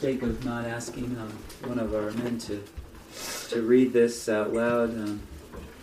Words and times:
mistake 0.00 0.22
of 0.22 0.42
not 0.46 0.64
asking 0.64 1.14
um, 1.20 1.28
one 1.68 1.78
of 1.78 1.94
our 1.94 2.10
men 2.12 2.38
to 2.38 2.64
to 3.50 3.60
read 3.60 3.92
this 3.92 4.30
out 4.30 4.50
loud. 4.50 4.88
Um, 4.88 5.20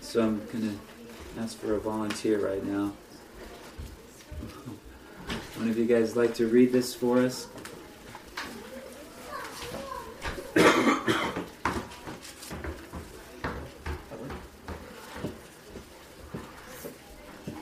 so 0.02 0.24
I'm 0.24 0.44
going 0.48 0.72
to 0.72 1.40
ask 1.40 1.56
for 1.60 1.76
a 1.76 1.80
volunteer 1.80 2.40
right 2.40 2.66
now. 2.66 2.94
One 5.58 5.70
of 5.70 5.78
you 5.78 5.86
guys 5.86 6.16
like 6.16 6.34
to 6.36 6.48
read 6.48 6.72
this 6.72 6.96
for 6.96 7.20
us? 7.20 7.48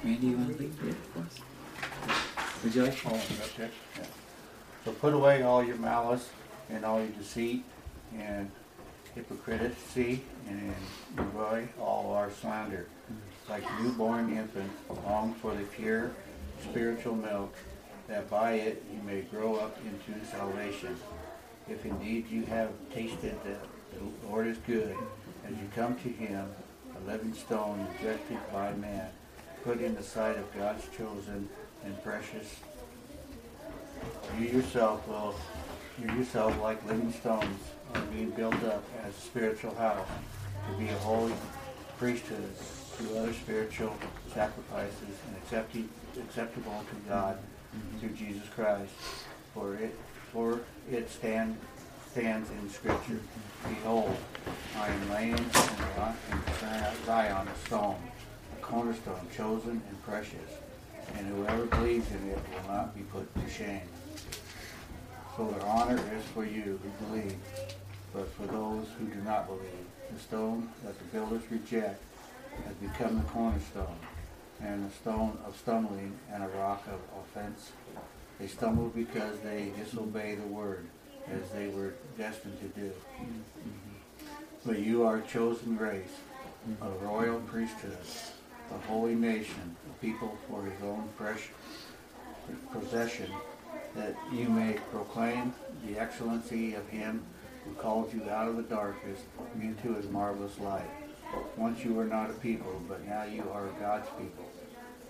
Randy, 0.05 0.27
you 0.27 0.37
want 0.37 0.57
to 0.57 0.63
read 0.63 0.73
it 0.87 0.95
for 1.11 1.19
us? 1.19 1.37
Would 2.63 2.75
you 2.75 2.83
like? 2.83 2.97
Oh, 3.07 3.15
it? 3.15 3.71
Yeah. 3.99 4.05
So 4.85 4.91
put 4.93 5.13
away 5.13 5.41
all 5.41 5.61
your 5.61 5.75
malice 5.75 6.29
and 6.69 6.85
all 6.85 6.99
your 6.99 7.09
deceit 7.09 7.63
and 8.17 8.49
hypocrisy 9.13 10.21
and 10.47 10.73
enjoy 11.17 11.67
all 11.79 12.13
our 12.13 12.29
slander. 12.31 12.87
Like 13.49 13.63
newborn 13.81 14.35
infants, 14.35 14.75
long 15.05 15.33
for 15.35 15.53
the 15.53 15.63
pure 15.63 16.11
spiritual 16.63 17.15
milk, 17.15 17.55
that 18.07 18.29
by 18.29 18.53
it 18.53 18.83
you 18.93 19.01
may 19.03 19.21
grow 19.21 19.55
up 19.55 19.77
into 19.85 20.25
salvation. 20.25 20.95
If 21.69 21.85
indeed 21.85 22.29
you 22.29 22.43
have 22.45 22.69
tasted 22.93 23.35
that 23.43 23.61
the 23.93 24.27
Lord 24.27 24.47
is 24.47 24.57
good, 24.67 24.95
as 25.45 25.51
you 25.51 25.69
come 25.75 25.95
to 25.95 26.09
him, 26.09 26.47
a 26.95 27.07
living 27.09 27.33
stone 27.33 27.87
rejected 27.97 28.37
by 28.51 28.73
man, 28.73 29.09
put 29.63 29.79
in 29.81 29.95
the 29.95 30.03
sight 30.03 30.37
of 30.37 30.55
God's 30.55 30.87
chosen 30.95 31.49
and 31.83 32.03
precious. 32.03 32.59
You 34.39 34.47
yourself 34.47 35.07
will, 35.07 35.35
you 36.01 36.07
yourself 36.15 36.59
like 36.61 36.83
living 36.85 37.11
stones 37.11 37.59
are 37.93 38.01
being 38.13 38.29
built 38.31 38.61
up 38.65 38.83
as 39.03 39.15
a 39.15 39.21
spiritual 39.21 39.73
house 39.75 40.07
to 40.69 40.77
be 40.77 40.89
a 40.89 40.97
holy 40.97 41.33
priesthood 41.97 42.49
to 42.97 43.19
other 43.19 43.33
spiritual 43.33 43.95
sacrifices 44.33 45.17
and 45.27 45.37
accepting, 45.37 45.89
acceptable 46.17 46.83
to 46.89 47.09
God 47.09 47.37
mm-hmm. 47.37 47.99
through 47.99 48.15
Jesus 48.15 48.47
Christ. 48.49 48.91
For 49.53 49.75
it, 49.75 49.95
for 50.33 50.59
it 50.91 51.09
stand, 51.09 51.57
stands 52.11 52.49
in 52.49 52.69
Scripture. 52.69 53.13
Mm-hmm. 53.13 53.73
Behold, 53.75 54.15
I 54.77 54.87
am 54.89 55.11
laying 55.11 55.33
in 55.33 57.05
Zion 57.05 57.47
a 57.47 57.67
stone, 57.67 58.01
a 58.57 58.61
cornerstone, 58.61 59.27
chosen 59.35 59.81
and 59.87 60.03
precious, 60.03 60.51
and 61.17 61.27
whoever 61.27 61.65
believes 61.65 62.09
in 62.11 62.29
it 62.29 62.39
will 62.51 62.73
not 62.73 62.95
be 62.95 63.01
put 63.01 63.33
to 63.35 63.49
shame. 63.49 63.81
So 65.35 65.47
their 65.47 65.67
honor 65.67 65.99
is 66.15 66.23
for 66.33 66.45
you 66.45 66.79
who 66.81 67.05
believe, 67.05 67.35
but 68.13 68.31
for 68.35 68.47
those 68.47 68.87
who 68.97 69.07
do 69.07 69.21
not 69.21 69.47
believe, 69.47 69.85
the 70.13 70.19
stone 70.19 70.69
that 70.83 70.97
the 70.97 71.03
builders 71.05 71.41
reject 71.51 72.01
has 72.65 72.73
become 72.75 73.17
the 73.17 73.23
cornerstone, 73.23 73.97
and 74.61 74.89
a 74.89 74.93
stone 74.93 75.37
of 75.45 75.57
stumbling 75.57 76.17
and 76.31 76.41
a 76.41 76.47
rock 76.47 76.87
of 76.87 77.01
offense. 77.19 77.71
They 78.39 78.47
stumble 78.47 78.89
because 78.95 79.39
they 79.39 79.73
disobey 79.77 80.35
the 80.35 80.47
word, 80.47 80.85
as 81.29 81.49
they 81.51 81.67
were 81.67 81.95
destined 82.17 82.57
to 82.61 82.79
do. 82.79 82.91
But 84.65 84.79
you 84.79 85.03
are 85.03 85.17
a 85.17 85.21
chosen 85.21 85.77
race, 85.77 86.15
a 86.81 86.89
royal 87.05 87.41
priesthood, 87.41 87.97
a 88.73 88.77
holy 88.87 89.15
nation, 89.15 89.75
a 89.89 90.01
people 90.01 90.37
for 90.49 90.63
his 90.63 90.81
own 90.81 91.09
fresh 91.17 91.49
possession, 92.71 93.31
that 93.95 94.15
you 94.31 94.49
may 94.49 94.73
proclaim 94.91 95.53
the 95.85 95.97
excellency 95.97 96.73
of 96.75 96.87
him 96.89 97.23
who 97.63 97.73
called 97.75 98.13
you 98.13 98.29
out 98.29 98.47
of 98.47 98.57
the 98.57 98.63
darkness 98.63 99.19
into 99.59 99.93
his 99.95 100.09
marvelous 100.09 100.59
light. 100.59 100.89
Once 101.57 101.83
you 101.83 101.93
were 101.93 102.05
not 102.05 102.29
a 102.29 102.33
people, 102.33 102.81
but 102.87 103.05
now 103.07 103.23
you 103.23 103.43
are 103.53 103.67
God's 103.79 104.07
people. 104.19 104.49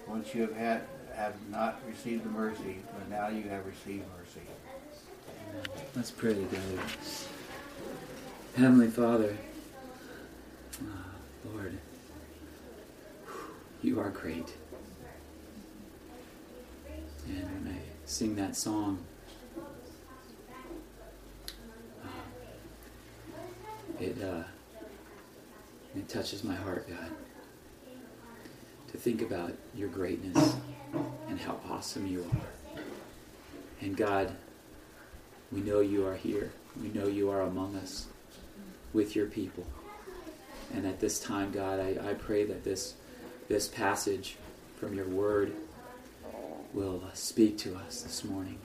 Once 0.08 0.34
you 0.34 0.42
have 0.42 0.56
had 0.56 0.82
have 1.16 1.36
not 1.50 1.80
received 1.88 2.26
the 2.26 2.30
mercy, 2.30 2.78
but 2.94 3.10
now 3.10 3.30
you 3.30 3.44
have 3.50 3.66
received 3.66 4.04
mercy. 4.18 4.46
Let's 5.96 6.12
pray 6.12 6.34
together. 6.34 6.82
Heavenly 8.56 8.88
Father, 8.88 9.38
ah, 10.84 11.06
Lord, 11.46 11.78
you 13.82 14.00
are 14.00 14.10
great. 14.10 14.54
And 17.28 17.78
sing 18.06 18.36
that 18.36 18.56
song, 18.56 19.04
uh, 22.04 22.08
it 24.00 24.22
uh, 24.24 24.44
it 25.96 26.10
touches 26.10 26.44
my 26.44 26.56
heart, 26.56 26.88
God, 26.90 27.12
to 28.92 28.98
think 28.98 29.22
about 29.22 29.54
your 29.74 29.88
greatness 29.88 30.56
and 31.30 31.40
how 31.40 31.60
awesome 31.70 32.06
you 32.06 32.26
are. 32.32 32.82
And 33.82 33.96
God, 33.96 34.36
we 35.52 35.62
know 35.62 35.80
you 35.80 36.06
are 36.06 36.16
here. 36.16 36.52
We 36.82 36.90
know 36.90 37.08
you 37.08 37.30
are 37.30 37.42
among 37.42 37.76
us 37.78 38.08
with 38.94 39.16
your 39.16 39.28
people. 39.28 39.66
And 40.74 40.86
at 40.86 41.00
this 41.00 41.20
time, 41.20 41.52
God, 41.52 41.80
I, 41.80 42.10
I 42.10 42.14
pray 42.16 42.44
that 42.44 42.64
this, 42.64 42.96
this 43.48 43.68
passage 43.68 44.36
from 44.78 44.96
your 44.96 45.08
word 45.08 45.54
will 46.76 47.02
speak 47.14 47.58
to 47.60 47.76
us 47.76 48.02
this 48.02 48.24
morning. 48.26 48.60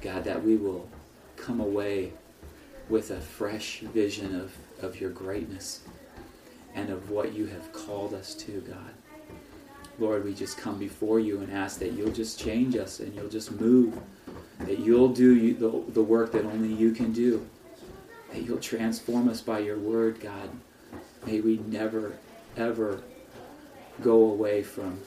God, 0.00 0.24
that 0.24 0.42
we 0.42 0.56
will 0.56 0.88
come 1.36 1.60
away 1.60 2.12
with 2.88 3.10
a 3.12 3.20
fresh 3.20 3.78
vision 3.80 4.34
of, 4.34 4.52
of 4.82 5.00
your 5.00 5.10
greatness 5.10 5.80
and 6.74 6.90
of 6.90 7.10
what 7.10 7.32
you 7.32 7.46
have 7.46 7.72
called 7.72 8.12
us 8.12 8.34
to, 8.34 8.60
God. 8.62 8.92
Lord, 10.00 10.24
we 10.24 10.34
just 10.34 10.58
come 10.58 10.78
before 10.78 11.20
you 11.20 11.40
and 11.40 11.52
ask 11.52 11.78
that 11.78 11.92
you'll 11.92 12.12
just 12.12 12.38
change 12.38 12.76
us 12.76 13.00
and 13.00 13.14
you'll 13.14 13.28
just 13.28 13.52
move, 13.52 13.98
that 14.60 14.78
you'll 14.80 15.08
do 15.08 15.54
the, 15.54 15.92
the 15.92 16.02
work 16.02 16.32
that 16.32 16.44
only 16.44 16.72
you 16.72 16.92
can 16.92 17.12
do, 17.12 17.46
that 18.32 18.42
you'll 18.42 18.58
transform 18.58 19.28
us 19.28 19.40
by 19.40 19.60
your 19.60 19.78
word, 19.78 20.20
God. 20.20 20.50
May 21.26 21.40
we 21.40 21.58
never, 21.66 22.16
ever 22.56 23.02
go 24.02 24.30
away 24.30 24.62
from 24.62 25.00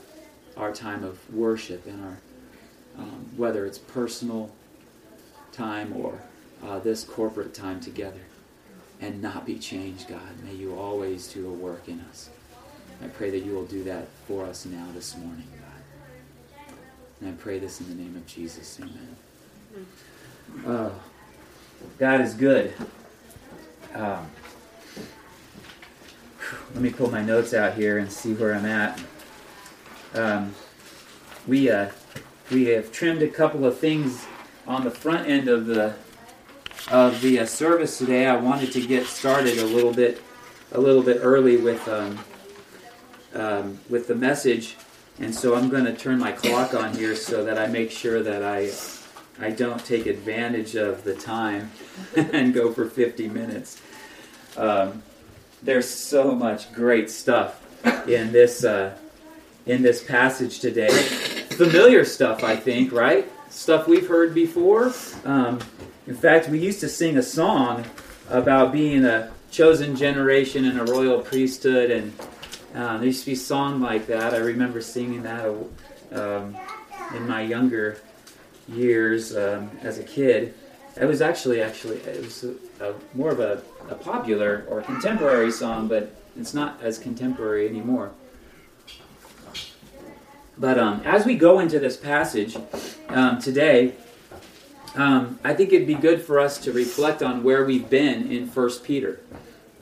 our 0.58 0.72
time 0.72 1.04
of 1.04 1.34
worship 1.34 1.86
and 1.86 2.04
our, 2.04 2.18
um, 2.98 3.26
whether 3.38 3.66
it's 3.66 3.78
personal 3.78 4.52
time 5.52 5.94
or 5.96 6.20
uh, 6.64 6.80
this 6.80 7.04
corporate 7.04 7.54
time 7.54 7.80
together, 7.80 8.22
and 9.00 9.22
not 9.22 9.46
be 9.46 9.58
changed, 9.58 10.08
God. 10.08 10.44
May 10.44 10.54
you 10.54 10.76
always 10.76 11.28
do 11.28 11.48
a 11.48 11.52
work 11.52 11.88
in 11.88 12.00
us. 12.02 12.30
I 13.04 13.08
pray 13.08 13.32
that 13.32 13.44
you 13.44 13.54
will 13.54 13.66
do 13.66 13.84
that 13.86 14.08
for 14.28 14.46
us 14.46 14.66
now 14.66 14.88
this 14.94 15.18
morning, 15.18 15.48
God. 15.60 16.66
And 17.20 17.30
I 17.30 17.34
pray 17.34 17.58
this 17.58 17.82
in 17.82 17.88
the 17.90 17.96
name 17.96 18.16
of 18.16 18.26
Jesus. 18.28 18.80
Amen. 18.80 19.16
Uh, 20.66 20.92
God 21.98 22.22
is 22.22 22.36
good. 22.36 22.74
Um, 23.96 24.30
let 26.74 26.82
me 26.82 26.92
pull 26.92 27.10
my 27.10 27.24
notes 27.24 27.54
out 27.54 27.74
here 27.74 27.98
and 27.98 28.12
see 28.12 28.34
where 28.34 28.54
I'm 28.54 28.66
at. 28.66 29.02
Um, 30.14 30.54
we 31.48 31.70
uh, 31.70 31.90
we 32.52 32.66
have 32.66 32.92
trimmed 32.92 33.22
a 33.22 33.28
couple 33.28 33.66
of 33.66 33.78
things 33.78 34.26
on 34.68 34.84
the 34.84 34.92
front 34.92 35.28
end 35.28 35.48
of 35.48 35.66
the 35.66 35.96
of 36.90 37.22
the 37.22 37.40
uh, 37.40 37.46
service 37.46 37.98
today. 37.98 38.26
I 38.28 38.36
wanted 38.36 38.72
to 38.74 38.86
get 38.86 39.06
started 39.06 39.58
a 39.60 39.66
little 39.66 39.94
bit 39.94 40.22
a 40.74 40.80
little 40.80 41.04
bit 41.04 41.20
early 41.22 41.58
with 41.58 41.88
um, 41.88 42.20
um, 43.34 43.80
with 43.90 44.08
the 44.08 44.16
message, 44.16 44.76
and 45.20 45.34
so 45.34 45.56
I'm 45.56 45.70
going 45.70 45.86
to 45.86 45.96
turn 45.96 46.20
my 46.20 46.32
clock 46.32 46.74
on 46.74 46.94
here 46.94 47.16
so 47.16 47.46
that 47.46 47.58
I 47.58 47.68
make 47.68 47.92
sure 47.92 48.22
that 48.22 48.44
I 48.44 48.72
I 49.40 49.52
don't 49.52 49.84
take 49.86 50.06
advantage 50.06 50.76
of 50.76 51.04
the 51.04 51.16
time 51.16 51.72
and 52.16 52.54
go 52.54 52.72
for 52.74 52.86
50 52.86 53.30
minutes. 53.30 53.82
Um, 54.58 55.04
there's 55.64 55.90
so 55.90 56.36
much 56.36 56.74
great 56.74 57.10
stuff 57.10 57.66
in 58.08 58.32
this 58.32 58.64
uh, 58.64 58.98
in 59.66 59.82
this 59.82 60.04
passage 60.04 60.60
today. 60.60 60.90
Familiar 61.52 62.06
stuff, 62.06 62.44
I 62.44 62.56
think, 62.56 62.92
right? 62.92 63.30
Stuff 63.50 63.88
we've 63.88 64.08
heard 64.08 64.34
before. 64.34 64.94
Um, 65.26 65.60
in 66.08 66.16
fact, 66.16 66.50
we 66.50 66.60
used 66.60 66.80
to 66.80 66.90
sing 66.90 67.18
a 67.18 67.24
song 67.24 67.86
about 68.30 68.72
being 68.72 69.06
a 69.06 69.32
chosen 69.52 69.96
generation 69.96 70.66
and 70.66 70.80
a 70.80 70.92
royal 70.92 71.22
priesthood, 71.22 71.92
and 71.92 72.14
uh, 72.74 72.98
there 72.98 73.06
used 73.06 73.22
to 73.22 73.26
be 73.28 73.34
a 73.34 73.36
song 73.36 73.82
like 73.82 74.08
that. 74.08 74.34
I 74.34 74.38
remember 74.38 74.82
singing 74.82 75.24
that 75.24 75.46
um, 76.14 76.58
in 77.16 77.28
my 77.28 77.42
younger 77.42 78.02
years 78.68 79.36
um, 79.36 79.70
as 79.82 80.00
a 80.00 80.04
kid. 80.04 80.54
It 81.00 81.06
was 81.06 81.22
actually 81.22 81.62
actually 81.62 81.98
it 81.98 82.22
was 82.22 82.44
a, 82.44 82.90
a, 82.90 82.94
more 83.14 83.32
of 83.32 83.40
a, 83.40 83.62
a 83.90 83.96
popular 83.96 84.66
or 84.70 84.82
contemporary 84.82 85.52
song, 85.52 85.88
but 85.88 86.14
it's 86.38 86.54
not 86.54 86.82
as 86.82 86.98
contemporary 86.98 87.68
anymore. 87.68 88.12
But 90.62 90.78
um, 90.78 91.02
as 91.06 91.26
we 91.26 91.36
go 91.36 91.60
into 91.60 91.80
this 91.80 91.98
passage 91.98 92.56
um, 93.10 93.40
today, 93.40 93.96
um, 94.94 95.40
I 95.44 95.56
think 95.56 95.74
it'd 95.74 95.88
be 95.88 95.96
good 95.96 96.22
for 96.22 96.40
us 96.40 96.60
to 96.60 96.72
reflect 96.72 97.24
on 97.24 97.44
where 97.44 97.66
we've 97.66 97.90
been 97.90 98.32
in 98.32 98.48
First 98.48 98.84
Peter. 98.84 99.22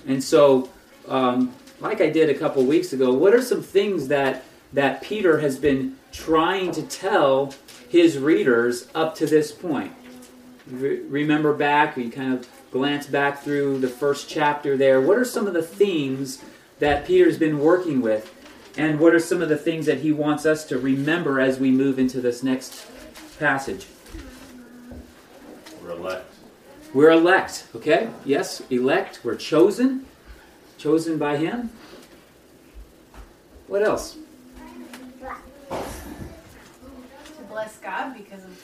And 0.07 0.23
so, 0.23 0.69
um, 1.05 1.53
like 1.81 1.99
I 1.99 2.09
did 2.09 2.29
a 2.29 2.33
couple 2.33 2.63
weeks 2.63 2.93
ago, 2.93 3.13
what 3.13 3.33
are 3.33 3.41
some 3.41 3.61
things 3.61 4.07
that 4.07 4.45
that 4.71 5.01
Peter 5.01 5.39
has 5.39 5.57
been 5.57 5.97
trying 6.13 6.71
to 6.71 6.83
tell 6.83 7.53
his 7.89 8.17
readers 8.17 8.87
up 8.95 9.15
to 9.15 9.25
this 9.25 9.51
point? 9.51 9.91
Re- 10.67 11.01
remember 11.01 11.53
back, 11.53 11.97
we 11.97 12.09
kind 12.09 12.35
of 12.35 12.47
glance 12.71 13.05
back 13.05 13.43
through 13.43 13.79
the 13.79 13.89
first 13.89 14.29
chapter 14.29 14.77
there. 14.77 15.01
What 15.01 15.17
are 15.17 15.25
some 15.25 15.45
of 15.45 15.53
the 15.53 15.63
themes 15.63 16.41
that 16.77 17.05
Peter's 17.05 17.37
been 17.37 17.59
working 17.59 18.01
with? 18.01 18.33
And 18.79 18.97
what 18.97 19.13
are 19.13 19.19
some 19.19 19.41
of 19.41 19.49
the 19.49 19.57
things 19.57 19.85
that 19.87 19.97
he 19.99 20.13
wants 20.13 20.45
us 20.45 20.63
to 20.67 20.77
remember 20.79 21.41
as 21.41 21.59
we 21.59 21.69
move 21.69 21.99
into 21.99 22.21
this 22.21 22.43
next 22.43 22.85
passage? 23.37 23.87
We're 25.83 25.91
elect. 25.91 26.33
We're 26.93 27.11
elect, 27.11 27.67
okay? 27.75 28.09
Yes, 28.23 28.61
elect. 28.69 29.19
We're 29.21 29.35
chosen. 29.35 30.05
Chosen 30.77 31.17
by 31.17 31.35
him. 31.35 31.71
What 33.67 33.83
else? 33.83 34.15
To 35.69 35.83
bless 37.49 37.77
God 37.79 38.13
because 38.17 38.45
of 38.45 38.63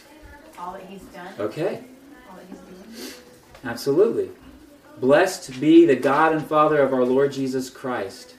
all 0.58 0.72
that 0.74 0.86
He's 0.86 1.02
done, 1.02 1.34
Okay, 1.38 1.84
all 2.30 2.38
that 2.38 2.46
He's 2.50 2.60
doing. 2.60 3.14
absolutely. 3.66 4.30
Blessed 5.02 5.60
be 5.60 5.86
the 5.86 5.98
God 5.98 6.32
and 6.32 6.48
Father 6.48 6.82
of 6.82 6.94
our 6.94 7.04
Lord 7.04 7.34
Jesus 7.34 7.70
Christ, 7.70 8.35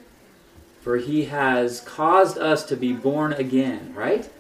for 0.87 0.99
he 0.99 1.25
has 1.25 1.81
caused 1.81 2.39
us 2.39 2.63
to 2.63 2.77
be 2.77 2.93
born 2.93 3.33
again, 3.33 3.93
right? 3.93 4.31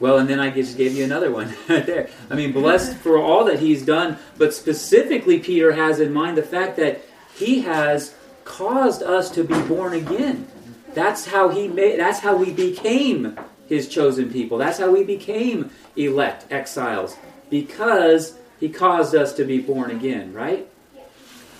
Well, 0.00 0.16
and 0.16 0.26
then 0.26 0.40
I 0.40 0.48
just 0.48 0.78
gave 0.78 0.94
you 0.94 1.04
another 1.04 1.30
one 1.30 1.54
right 1.68 1.84
there. 1.84 2.08
I 2.30 2.34
mean, 2.34 2.52
blessed 2.52 2.96
for 2.96 3.18
all 3.18 3.44
that 3.44 3.58
he's 3.58 3.84
done, 3.84 4.16
but 4.38 4.54
specifically, 4.54 5.38
Peter 5.38 5.72
has 5.72 6.00
in 6.00 6.14
mind 6.14 6.38
the 6.38 6.42
fact 6.42 6.78
that 6.78 7.02
he 7.34 7.60
has 7.60 8.14
caused 8.46 9.02
us 9.02 9.30
to 9.32 9.44
be 9.44 9.60
born 9.64 9.92
again. 9.92 10.48
That's 10.94 11.26
how 11.26 11.50
he 11.50 11.68
made. 11.68 12.00
That's 12.00 12.20
how 12.20 12.36
we 12.36 12.50
became 12.50 13.38
his 13.68 13.86
chosen 13.86 14.32
people. 14.32 14.56
That's 14.56 14.78
how 14.78 14.90
we 14.90 15.04
became 15.04 15.72
elect 15.94 16.50
exiles 16.50 17.18
because 17.50 18.38
he 18.58 18.70
caused 18.70 19.14
us 19.14 19.34
to 19.34 19.44
be 19.44 19.60
born 19.60 19.90
again. 19.90 20.32
Right? 20.32 20.70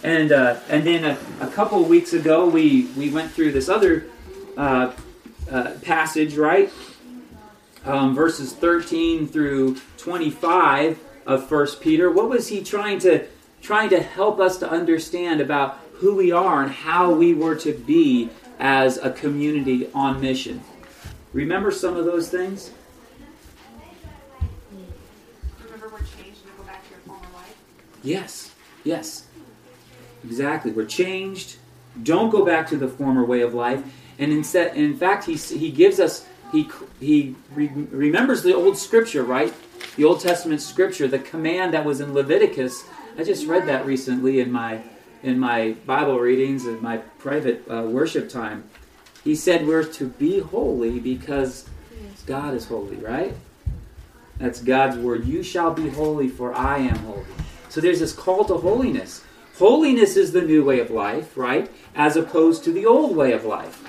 And 0.02 0.32
uh, 0.32 0.58
and 0.68 0.84
then 0.84 1.04
a, 1.04 1.18
a 1.40 1.48
couple 1.48 1.82
weeks 1.84 2.12
ago, 2.12 2.48
we 2.48 2.84
we 2.96 3.10
went 3.10 3.32
through 3.32 3.52
this 3.52 3.68
other 3.68 4.06
uh, 4.56 4.92
uh, 5.50 5.72
passage, 5.82 6.36
right? 6.36 6.70
um, 7.84 8.14
verses 8.14 8.52
13 8.52 9.26
through 9.26 9.76
25 9.96 10.98
of 11.26 11.48
First 11.48 11.80
Peter. 11.80 12.10
What 12.10 12.28
was 12.28 12.48
he 12.48 12.62
trying 12.62 12.98
to 13.00 13.26
trying 13.62 13.90
to 13.90 14.02
help 14.02 14.40
us 14.40 14.58
to 14.58 14.70
understand 14.70 15.40
about 15.40 15.78
who 15.94 16.14
we 16.16 16.32
are 16.32 16.62
and 16.62 16.72
how 16.72 17.12
we 17.12 17.34
were 17.34 17.54
to 17.56 17.72
be 17.72 18.30
as 18.58 18.96
a 18.98 19.10
community 19.10 19.88
on 19.94 20.20
mission? 20.20 20.62
Remember 21.32 21.70
some 21.70 21.96
of 21.96 22.04
those 22.04 22.28
things? 22.28 22.70
Remember, 25.62 25.88
we're 25.88 25.98
changed 25.98 26.40
and 26.46 26.56
go 26.56 26.64
back 26.64 26.82
to 26.84 26.90
your 26.90 27.00
former 27.00 27.26
life. 27.34 27.56
Yes, 28.02 28.52
yes, 28.82 29.26
exactly. 30.24 30.72
We're 30.72 30.86
changed. 30.86 31.56
Don't 32.02 32.30
go 32.30 32.44
back 32.44 32.68
to 32.68 32.76
the 32.76 32.88
former 32.88 33.24
way 33.24 33.40
of 33.40 33.54
life. 33.54 33.82
And 34.18 34.32
instead, 34.32 34.76
in 34.76 34.96
fact, 34.96 35.24
he, 35.24 35.34
he 35.34 35.70
gives 35.70 35.98
us 35.98 36.26
he 36.52 36.68
he 36.98 37.36
re- 37.54 37.70
remembers 37.90 38.42
the 38.42 38.54
old 38.54 38.76
scripture, 38.76 39.22
right? 39.22 39.54
The 39.96 40.04
Old 40.04 40.20
Testament 40.20 40.60
scripture, 40.60 41.08
the 41.08 41.18
command 41.18 41.74
that 41.74 41.84
was 41.84 42.00
in 42.00 42.12
Leviticus. 42.12 42.84
I 43.18 43.24
just 43.24 43.46
read 43.46 43.66
that 43.66 43.86
recently 43.86 44.40
in 44.40 44.50
my 44.50 44.82
in 45.22 45.38
my 45.38 45.72
Bible 45.86 46.18
readings 46.18 46.66
and 46.66 46.80
my 46.80 46.98
private 46.98 47.64
uh, 47.70 47.82
worship 47.82 48.28
time. 48.28 48.64
He 49.22 49.34
said 49.34 49.66
we're 49.66 49.84
to 49.84 50.06
be 50.06 50.40
holy 50.40 50.98
because 50.98 51.68
God 52.26 52.54
is 52.54 52.66
holy, 52.66 52.96
right? 52.96 53.34
That's 54.38 54.62
God's 54.62 54.96
word. 54.96 55.26
You 55.26 55.42
shall 55.42 55.72
be 55.72 55.90
holy, 55.90 56.28
for 56.28 56.54
I 56.54 56.78
am 56.78 56.96
holy. 57.00 57.26
So 57.68 57.80
there's 57.80 58.00
this 58.00 58.14
call 58.14 58.44
to 58.46 58.54
holiness. 58.54 59.22
Holiness 59.60 60.16
is 60.16 60.32
the 60.32 60.40
new 60.40 60.64
way 60.64 60.80
of 60.80 60.90
life, 60.90 61.36
right? 61.36 61.70
As 61.94 62.16
opposed 62.16 62.64
to 62.64 62.72
the 62.72 62.86
old 62.86 63.14
way 63.14 63.32
of 63.32 63.44
life. 63.44 63.84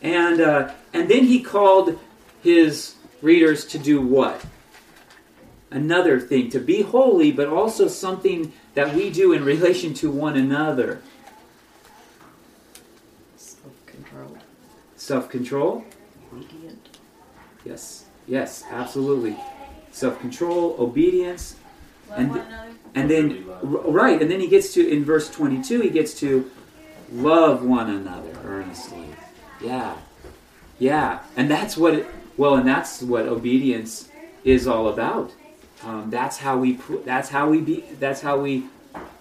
And 0.00 0.40
uh, 0.40 0.72
and 0.94 1.10
then 1.10 1.24
he 1.24 1.42
called 1.42 1.98
his 2.42 2.94
readers 3.20 3.66
to 3.66 3.78
do 3.78 4.00
what? 4.00 4.46
Another 5.70 6.18
thing, 6.18 6.48
to 6.50 6.58
be 6.58 6.80
holy, 6.80 7.32
but 7.32 7.48
also 7.48 7.86
something 7.86 8.54
that 8.72 8.94
we 8.94 9.10
do 9.10 9.34
in 9.34 9.44
relation 9.54 9.92
to 9.94 10.10
one 10.10 10.36
another. 10.36 11.02
Self-control, 13.36 14.38
Self 14.96 15.28
control? 15.28 15.84
obedient. 16.32 16.98
Yes, 17.62 18.06
yes, 18.26 18.64
absolutely. 18.70 19.36
Self 19.92 20.18
control, 20.18 20.76
obedience, 20.78 21.56
And 22.16 22.32
th- 22.32 22.44
and 22.94 23.10
then 23.10 23.44
right, 23.62 24.20
and 24.20 24.30
then 24.30 24.40
he 24.40 24.46
gets 24.46 24.72
to 24.74 24.88
in 24.88 25.04
verse 25.04 25.30
twenty-two. 25.30 25.80
He 25.80 25.90
gets 25.90 26.18
to 26.20 26.50
love 27.12 27.64
one 27.64 27.90
another 27.90 28.32
earnestly. 28.44 29.06
Yeah, 29.60 29.96
yeah, 30.78 31.20
and 31.36 31.50
that's 31.50 31.76
what. 31.76 31.94
It, 31.94 32.06
well, 32.36 32.56
and 32.56 32.66
that's 32.66 33.02
what 33.02 33.26
obedience 33.26 34.08
is 34.44 34.66
all 34.66 34.88
about. 34.88 35.32
Um, 35.82 36.10
that's 36.10 36.38
how 36.38 36.58
we. 36.58 36.78
That's 37.04 37.28
how 37.28 37.48
we 37.48 37.60
be. 37.60 37.84
That's 37.98 38.20
how 38.20 38.38
we. 38.38 38.66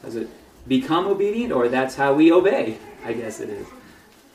Does 0.04 0.16
it 0.16 0.30
become 0.68 1.08
obedient, 1.08 1.52
or 1.52 1.68
that's 1.68 1.96
how 1.96 2.14
we 2.14 2.32
obey? 2.32 2.78
I 3.04 3.14
guess 3.14 3.40
it 3.40 3.50
is. 3.50 3.66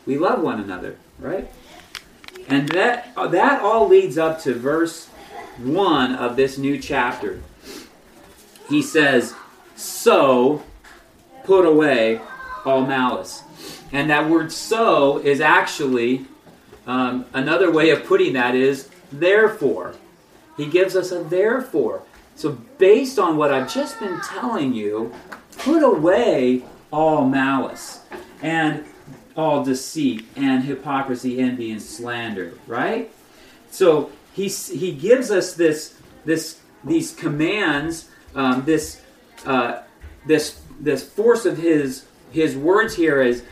We 0.04 0.18
love 0.18 0.42
one 0.42 0.60
another, 0.60 0.96
right? 1.18 1.48
And 2.48 2.68
that 2.70 3.12
uh, 3.16 3.28
that 3.28 3.62
all 3.62 3.88
leads 3.88 4.18
up 4.18 4.40
to 4.42 4.54
verse 4.54 5.06
one 5.58 6.14
of 6.14 6.36
this 6.36 6.58
new 6.58 6.78
chapter 6.78 7.42
he 8.68 8.82
says, 8.82 9.34
So 9.76 10.62
put 11.44 11.66
away 11.66 12.20
all 12.64 12.82
malice. 12.86 13.42
And 13.92 14.10
that 14.10 14.28
word 14.28 14.52
so 14.52 15.18
is 15.18 15.40
actually 15.40 16.26
um, 16.86 17.24
another 17.32 17.70
way 17.70 17.90
of 17.90 18.04
putting 18.04 18.34
that 18.34 18.54
is 18.54 18.88
therefore. 19.12 19.94
He 20.56 20.66
gives 20.66 20.96
us 20.96 21.12
a 21.12 21.22
therefore. 21.22 22.02
So, 22.34 22.52
based 22.78 23.18
on 23.18 23.36
what 23.36 23.52
I've 23.52 23.72
just 23.72 23.98
been 23.98 24.20
telling 24.20 24.72
you, 24.72 25.12
put 25.58 25.82
away 25.82 26.62
all 26.92 27.26
malice 27.26 28.00
and 28.42 28.84
all 29.36 29.64
deceit 29.64 30.26
and 30.36 30.64
hypocrisy, 30.64 31.38
envy, 31.38 31.70
and 31.70 31.80
slander, 31.80 32.54
right? 32.66 33.10
So 33.70 34.10
he 34.32 34.48
he 34.48 34.92
gives 34.92 35.30
us 35.30 35.54
this 35.54 35.94
this 36.24 36.60
these 36.84 37.14
commands, 37.14 38.08
um, 38.38 38.64
this 38.64 39.02
uh, 39.44 39.82
this 40.24 40.60
this 40.80 41.02
force 41.02 41.44
of 41.44 41.58
his 41.58 42.06
his 42.30 42.56
words 42.56 42.94
here 42.94 43.20
is 43.20 43.42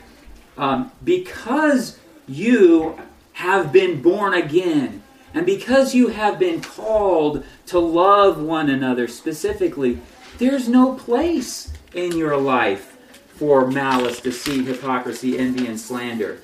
um, 0.57 0.91
because 1.03 1.99
you 2.27 2.97
have 3.33 3.71
been 3.71 4.01
born 4.01 4.33
again, 4.33 5.03
and 5.33 5.45
because 5.45 5.93
you 5.93 6.07
have 6.07 6.39
been 6.39 6.61
called 6.61 7.43
to 7.67 7.77
love 7.77 8.41
one 8.41 8.69
another 8.69 9.07
specifically, 9.07 9.99
there's 10.37 10.69
no 10.69 10.93
place 10.93 11.73
in 11.93 12.15
your 12.17 12.37
life 12.37 12.97
for 13.35 13.69
malice, 13.69 14.21
deceit, 14.21 14.65
hypocrisy, 14.65 15.37
envy, 15.37 15.67
and 15.67 15.79
slander. 15.79 16.39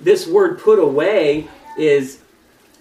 This 0.00 0.26
word 0.26 0.60
put 0.60 0.78
away 0.78 1.48
is 1.76 2.20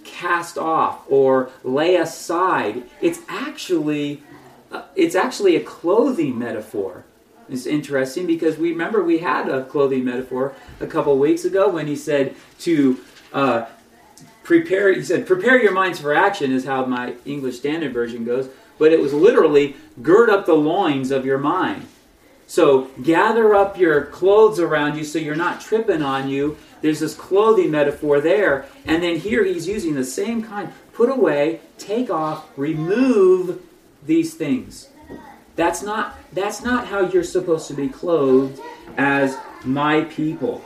cast 0.04 0.58
off 0.58 1.02
or 1.10 1.50
lay 1.64 1.96
aside. 1.96 2.84
It's 3.02 3.20
actually 3.28 4.24
uh, 4.72 4.84
it's 4.96 5.16
actually 5.16 5.56
a 5.56 5.64
clothing 5.64 6.38
metaphor. 6.38 7.06
It's 7.50 7.66
interesting 7.66 8.28
because 8.28 8.58
we 8.58 8.72
remember 8.72 9.04
we 9.04 9.20
had 9.20 9.48
a 9.48 9.64
clothing 9.66 10.04
metaphor 10.04 10.54
a 10.82 10.88
couple 10.88 11.18
weeks 11.18 11.46
ago 11.46 11.70
when 11.70 11.88
he 11.88 11.96
said 11.96 12.36
to 12.60 13.00
uh, 13.32 13.66
prepare. 14.44 14.94
He 14.94 15.04
said, 15.04 15.26
"Prepare 15.26 15.62
your 15.62 15.72
minds 15.72 16.00
for 16.00 16.14
action," 16.14 16.52
is 16.52 16.66
how 16.66 16.86
my 16.86 17.16
English 17.26 17.58
Standard 17.58 17.94
Version 17.94 18.26
goes. 18.26 18.50
But 18.78 18.92
it 18.92 19.00
was 19.00 19.14
literally 19.14 19.76
gird 20.02 20.30
up 20.30 20.46
the 20.46 20.54
loins 20.54 21.10
of 21.10 21.26
your 21.26 21.38
mind. 21.38 21.88
So 22.48 22.90
gather 23.04 23.54
up 23.54 23.78
your 23.78 24.06
clothes 24.06 24.60
around 24.60 24.98
you 24.98 25.04
so 25.04 25.20
you're 25.20 25.36
not 25.36 25.60
tripping 25.60 26.02
on 26.02 26.30
you. 26.30 26.58
There's 26.82 27.02
this 27.02 27.14
clothing 27.14 27.72
metaphor 27.72 28.22
there. 28.22 28.66
And 28.86 29.04
then 29.04 29.18
here 29.18 29.44
he's 29.44 29.68
using 29.68 29.96
the 29.96 30.06
same 30.06 30.42
kind. 30.42 30.72
Put 30.94 31.10
away, 31.10 31.60
take 31.78 32.10
off, 32.10 32.48
remove 32.56 33.62
these 34.06 34.34
things. 34.34 34.90
That's 35.56 35.82
not 35.82 36.18
that's 36.34 36.62
not 36.62 36.88
how 36.88 37.02
you're 37.02 37.24
supposed 37.24 37.68
to 37.68 37.74
be 37.74 37.90
clothed 37.90 38.62
as 38.98 39.38
my 39.64 40.02
people. 40.02 40.64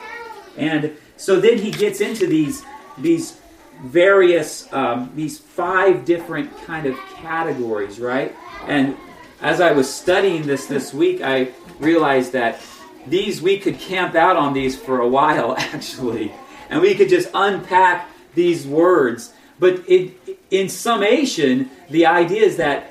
And 0.57 0.95
so 1.17 1.39
then 1.39 1.57
he 1.57 1.71
gets 1.71 2.01
into 2.01 2.27
these 2.27 2.63
these 2.97 3.39
various 3.83 4.71
um, 4.73 5.11
these 5.15 5.39
five 5.39 6.05
different 6.05 6.55
kind 6.65 6.85
of 6.85 6.97
categories, 7.15 7.99
right? 7.99 8.35
And 8.67 8.97
as 9.41 9.59
I 9.59 9.71
was 9.71 9.91
studying 9.91 10.43
this 10.43 10.65
this 10.67 10.93
week, 10.93 11.21
I 11.21 11.51
realized 11.79 12.33
that 12.33 12.61
these 13.07 13.41
we 13.41 13.57
could 13.57 13.79
camp 13.79 14.15
out 14.15 14.35
on 14.35 14.53
these 14.53 14.77
for 14.77 14.99
a 14.99 15.07
while 15.07 15.55
actually, 15.57 16.31
and 16.69 16.81
we 16.81 16.95
could 16.95 17.09
just 17.09 17.29
unpack 17.33 18.09
these 18.35 18.67
words. 18.67 19.33
But 19.59 19.87
in, 19.87 20.15
in 20.49 20.69
summation, 20.69 21.69
the 21.89 22.07
idea 22.07 22.41
is 22.41 22.57
that 22.57 22.90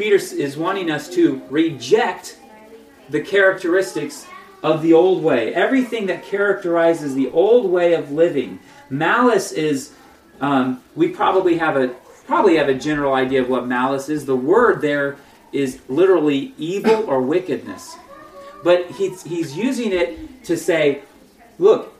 Peter 0.00 0.16
is 0.16 0.56
wanting 0.56 0.90
us 0.90 1.10
to 1.10 1.42
reject 1.50 2.38
the 3.10 3.20
characteristics 3.20 4.26
of 4.62 4.80
the 4.80 4.94
old 4.94 5.22
way, 5.22 5.54
everything 5.54 6.06
that 6.06 6.24
characterizes 6.24 7.14
the 7.14 7.28
old 7.32 7.70
way 7.70 7.92
of 7.92 8.10
living. 8.10 8.58
Malice 8.88 9.52
is 9.52 9.92
um, 10.40 10.82
we 10.96 11.08
probably 11.08 11.58
have 11.58 11.76
a 11.76 11.88
probably 12.24 12.56
have 12.56 12.70
a 12.70 12.74
general 12.74 13.12
idea 13.12 13.42
of 13.42 13.50
what 13.50 13.66
malice 13.66 14.08
is. 14.08 14.24
The 14.24 14.34
word 14.34 14.80
there 14.80 15.18
is 15.52 15.80
literally 15.86 16.54
evil 16.56 17.04
or 17.04 17.20
wickedness, 17.20 17.94
but 18.64 18.90
he's 18.92 19.22
he's 19.22 19.54
using 19.54 19.92
it 19.92 20.42
to 20.44 20.56
say, 20.56 21.02
look, 21.58 21.92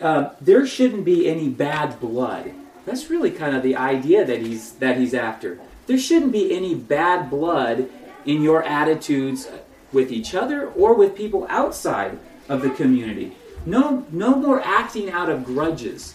uh, 0.00 0.30
there 0.40 0.66
shouldn't 0.66 1.04
be 1.04 1.28
any 1.28 1.48
bad 1.48 2.00
blood. 2.00 2.52
That's 2.86 3.08
really 3.08 3.30
kind 3.30 3.54
of 3.54 3.62
the 3.62 3.76
idea 3.76 4.24
that 4.24 4.40
he's 4.40 4.72
that 4.72 4.96
he's 4.98 5.14
after. 5.14 5.60
There 5.86 5.98
shouldn't 5.98 6.32
be 6.32 6.54
any 6.54 6.74
bad 6.74 7.30
blood 7.30 7.88
in 8.24 8.42
your 8.42 8.62
attitudes 8.62 9.48
with 9.92 10.10
each 10.10 10.34
other 10.34 10.68
or 10.70 10.94
with 10.94 11.14
people 11.14 11.46
outside 11.48 12.18
of 12.48 12.62
the 12.62 12.70
community. 12.70 13.36
No, 13.64 14.06
no 14.10 14.36
more 14.36 14.60
acting 14.60 15.10
out 15.10 15.28
of 15.28 15.44
grudges 15.44 16.14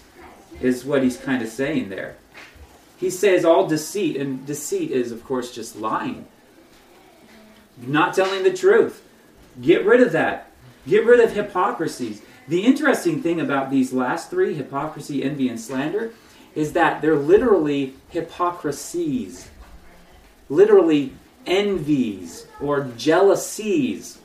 is 0.62 0.86
what 0.86 1.04
he's 1.04 1.18
kind 1.18 1.42
of 1.42 1.50
saying 1.50 1.90
there. 1.90 2.16
He 2.98 3.10
says 3.10 3.44
all 3.44 3.68
deceit, 3.68 4.16
and 4.16 4.46
deceit 4.46 4.92
is, 4.92 5.12
of 5.12 5.24
course, 5.24 5.54
just 5.54 5.76
lying, 5.76 6.28
not 7.78 8.14
telling 8.14 8.44
the 8.44 8.54
truth. 8.54 9.04
Get 9.60 9.86
rid 9.86 10.02
of 10.02 10.12
that. 10.12 10.52
Get 10.88 11.06
rid 11.06 11.20
of 11.20 11.34
hypocrisies. 11.34 12.22
The 12.48 12.62
interesting 12.62 13.22
thing 13.22 13.42
about 13.42 13.72
these 13.72 13.92
last 13.92 14.30
three 14.30 14.54
hypocrisy, 14.54 15.24
envy, 15.24 15.50
and 15.50 15.60
slander 15.60 16.12
is 16.54 16.74
that 16.74 17.02
they're 17.02 17.16
literally 17.16 17.96
hypocrisies, 18.10 19.50
literally 20.52 21.14
envies 21.46 22.46
or 22.60 22.84
jealousies, 22.98 24.20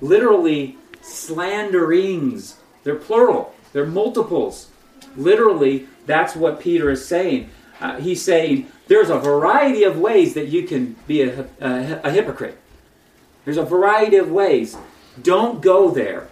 literally 0.00 0.76
slanderings. 1.00 2.56
They're 2.82 2.96
plural, 2.96 3.54
they're 3.72 3.86
multiples. 3.86 4.68
Literally, 5.16 5.86
that's 6.04 6.34
what 6.34 6.60
Peter 6.60 6.90
is 6.90 7.06
saying. 7.06 7.50
Uh, 7.80 7.96
he's 8.00 8.22
saying 8.22 8.70
there's 8.88 9.08
a 9.08 9.18
variety 9.18 9.84
of 9.84 9.98
ways 9.98 10.34
that 10.34 10.48
you 10.48 10.64
can 10.64 10.96
be 11.06 11.22
a, 11.22 11.46
a, 11.60 12.00
a 12.04 12.10
hypocrite. 12.10 12.58
There's 13.44 13.56
a 13.56 13.64
variety 13.64 14.16
of 14.16 14.30
ways. 14.30 14.76
Don't 15.22 15.62
go 15.62 15.90
there. 15.90 16.28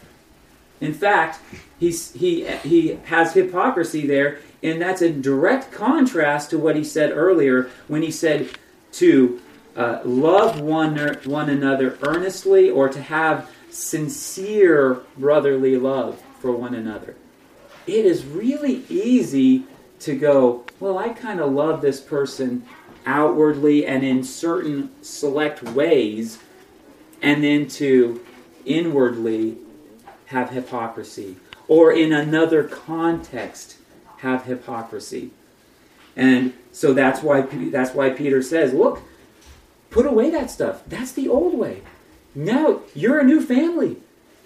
In 0.80 0.92
fact, 0.92 1.38
he's, 1.78 2.12
he, 2.12 2.46
he 2.46 2.98
has 3.04 3.32
hypocrisy 3.32 4.06
there, 4.06 4.40
and 4.62 4.82
that's 4.82 5.02
in 5.02 5.22
direct 5.22 5.70
contrast 5.70 6.50
to 6.50 6.58
what 6.58 6.74
he 6.74 6.82
said 6.84 7.12
earlier 7.12 7.70
when 7.86 8.02
he 8.02 8.10
said 8.10 8.50
to 8.98 9.40
uh, 9.76 10.00
love 10.04 10.60
one, 10.60 10.96
one 11.24 11.50
another 11.50 11.98
earnestly 12.02 12.70
or 12.70 12.88
to 12.88 13.00
have 13.00 13.50
sincere 13.70 15.02
brotherly 15.18 15.76
love 15.76 16.22
for 16.40 16.52
one 16.52 16.74
another 16.74 17.14
it 17.86 18.04
is 18.04 18.26
really 18.26 18.84
easy 18.88 19.64
to 20.00 20.16
go, 20.16 20.64
well, 20.80 20.98
I 20.98 21.10
kind 21.10 21.40
of 21.40 21.52
love 21.52 21.80
this 21.80 22.00
person 22.00 22.64
outwardly 23.06 23.86
and 23.86 24.04
in 24.04 24.24
certain 24.24 24.90
select 25.02 25.62
ways, 25.62 26.38
and 27.22 27.42
then 27.42 27.68
to 27.68 28.24
inwardly 28.64 29.58
have 30.26 30.50
hypocrisy, 30.50 31.36
or 31.68 31.92
in 31.92 32.12
another 32.12 32.64
context 32.64 33.76
have 34.18 34.44
hypocrisy. 34.44 35.30
And 36.16 36.54
so 36.72 36.94
that's 36.94 37.22
why 37.22 37.42
that's 37.42 37.94
why 37.94 38.10
Peter 38.10 38.42
says, 38.42 38.72
look, 38.72 39.02
put 39.90 40.06
away 40.06 40.30
that 40.30 40.50
stuff. 40.50 40.82
That's 40.86 41.12
the 41.12 41.28
old 41.28 41.56
way. 41.56 41.82
Now 42.34 42.80
you're 42.94 43.20
a 43.20 43.24
new 43.24 43.40
family. 43.40 43.98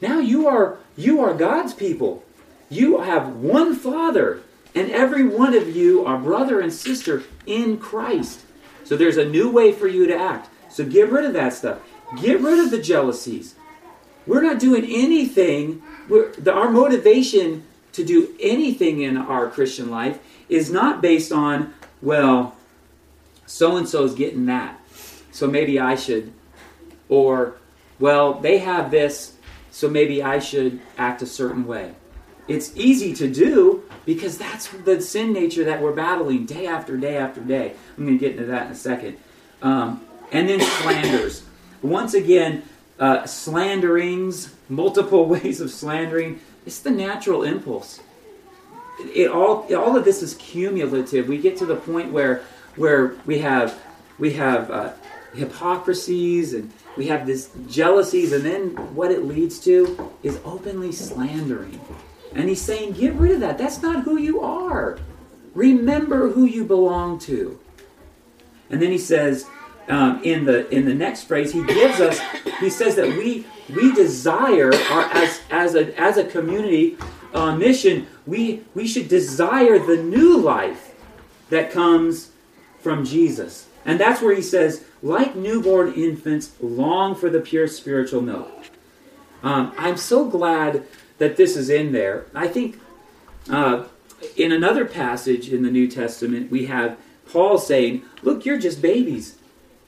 Now 0.02 0.18
you 0.18 0.46
are 0.48 0.78
you 0.96 1.20
are 1.20 1.34
God's 1.34 1.72
people. 1.72 2.24
You 2.68 3.00
have 3.00 3.36
one 3.36 3.74
Father, 3.74 4.42
and 4.74 4.90
every 4.90 5.24
one 5.24 5.54
of 5.54 5.74
you 5.74 6.04
are 6.04 6.18
brother 6.18 6.60
and 6.60 6.72
sister 6.72 7.24
in 7.46 7.78
Christ. 7.78 8.40
So 8.84 8.96
there's 8.96 9.16
a 9.16 9.24
new 9.24 9.50
way 9.50 9.72
for 9.72 9.88
you 9.88 10.06
to 10.06 10.16
act. 10.16 10.48
So 10.68 10.84
get 10.84 11.10
rid 11.10 11.24
of 11.24 11.32
that 11.32 11.52
stuff. 11.52 11.78
Get 12.20 12.40
rid 12.40 12.58
of 12.58 12.70
the 12.70 12.80
jealousies. 12.80 13.54
We're 14.26 14.42
not 14.42 14.58
doing 14.58 14.84
anything. 14.84 15.82
The, 16.08 16.52
our 16.52 16.70
motivation 16.70 17.64
to 17.92 18.04
do 18.04 18.34
anything 18.40 19.02
in 19.02 19.16
our 19.16 19.48
Christian 19.48 19.90
life 19.90 20.18
is 20.50 20.70
not 20.70 21.00
based 21.00 21.32
on, 21.32 21.72
well, 22.02 22.56
so 23.46 23.76
and 23.76 23.88
so 23.88 24.04
is 24.04 24.14
getting 24.14 24.46
that. 24.46 24.78
So 25.32 25.46
maybe 25.46 25.80
I 25.80 25.94
should. 25.94 26.32
Or, 27.08 27.56
well, 27.98 28.34
they 28.34 28.58
have 28.58 28.90
this, 28.90 29.34
so 29.70 29.88
maybe 29.88 30.22
I 30.22 30.40
should 30.40 30.80
act 30.98 31.22
a 31.22 31.26
certain 31.26 31.66
way. 31.66 31.94
It's 32.48 32.76
easy 32.76 33.14
to 33.14 33.30
do 33.30 33.84
because 34.04 34.36
that's 34.36 34.68
the 34.68 35.00
sin 35.00 35.32
nature 35.32 35.64
that 35.64 35.80
we're 35.80 35.92
battling 35.92 36.46
day 36.46 36.66
after 36.66 36.96
day 36.96 37.16
after 37.16 37.40
day. 37.40 37.74
I'm 37.96 38.06
going 38.06 38.18
to 38.18 38.20
get 38.20 38.32
into 38.32 38.46
that 38.46 38.66
in 38.66 38.72
a 38.72 38.76
second. 38.76 39.18
Um, 39.62 40.04
and 40.32 40.48
then 40.48 40.60
slanders. 40.60 41.44
Once 41.82 42.14
again, 42.14 42.62
uh, 42.98 43.24
slanderings, 43.24 44.54
multiple 44.68 45.26
ways 45.34 45.60
of 45.60 45.70
slandering. 45.70 46.40
It's 46.66 46.80
the 46.80 46.90
natural 46.90 47.44
impulse. 47.44 48.00
It 49.14 49.30
all 49.30 49.66
all 49.74 49.96
of 49.96 50.04
this 50.04 50.22
is 50.22 50.34
cumulative. 50.34 51.28
We 51.28 51.38
get 51.38 51.56
to 51.58 51.66
the 51.66 51.76
point 51.76 52.12
where 52.12 52.42
where 52.76 53.14
we 53.26 53.38
have 53.38 53.78
we 54.18 54.32
have 54.34 54.70
uh, 54.70 54.92
hypocrisies 55.34 56.54
and 56.54 56.72
we 56.96 57.06
have 57.06 57.26
this 57.26 57.50
jealousies, 57.68 58.32
and 58.32 58.44
then 58.44 58.70
what 58.94 59.10
it 59.10 59.24
leads 59.24 59.58
to 59.60 60.12
is 60.22 60.40
openly 60.44 60.92
slandering. 60.92 61.80
And 62.34 62.48
he's 62.48 62.60
saying, 62.60 62.92
get 62.92 63.14
rid 63.14 63.32
of 63.32 63.40
that. 63.40 63.58
That's 63.58 63.82
not 63.82 64.04
who 64.04 64.18
you 64.18 64.40
are. 64.40 64.98
Remember 65.54 66.30
who 66.30 66.44
you 66.44 66.64
belong 66.64 67.18
to. 67.20 67.58
And 68.70 68.80
then 68.80 68.92
he 68.92 68.98
says, 68.98 69.46
um, 69.88 70.22
in 70.22 70.44
the 70.44 70.68
in 70.72 70.84
the 70.84 70.94
next 70.94 71.24
phrase, 71.24 71.52
he 71.52 71.64
gives 71.64 72.00
us. 72.00 72.20
He 72.60 72.70
says 72.70 72.94
that 72.96 73.08
we 73.08 73.46
we 73.74 73.92
desire 73.94 74.70
as 74.72 75.40
as 75.50 75.74
a 75.74 75.98
as 76.00 76.16
a 76.16 76.24
community 76.24 76.96
uh, 77.34 77.54
mission. 77.56 78.06
We 78.26 78.62
we 78.74 78.86
should 78.86 79.08
desire 79.08 79.78
the 79.78 80.02
new 80.02 80.36
life 80.36 80.94
that 81.50 81.70
comes 81.70 82.30
from 82.80 83.04
Jesus, 83.04 83.66
and 83.84 83.98
that's 83.98 84.22
where 84.22 84.34
he 84.34 84.42
says, 84.42 84.84
like 85.02 85.34
newborn 85.36 85.92
infants, 85.94 86.52
long 86.60 87.14
for 87.14 87.30
the 87.30 87.40
pure 87.40 87.68
spiritual 87.68 88.22
milk. 88.22 88.50
Um, 89.42 89.72
I'm 89.76 89.96
so 89.96 90.26
glad 90.26 90.84
that 91.18 91.36
this 91.36 91.56
is 91.56 91.70
in 91.70 91.92
there. 91.92 92.26
I 92.34 92.48
think 92.48 92.78
uh, 93.48 93.84
in 94.36 94.52
another 94.52 94.84
passage 94.84 95.48
in 95.48 95.62
the 95.62 95.70
New 95.70 95.88
Testament, 95.88 96.50
we 96.50 96.66
have 96.66 96.98
Paul 97.30 97.58
saying, 97.58 98.02
Look, 98.22 98.44
you're 98.44 98.58
just 98.58 98.82
babies. 98.82 99.36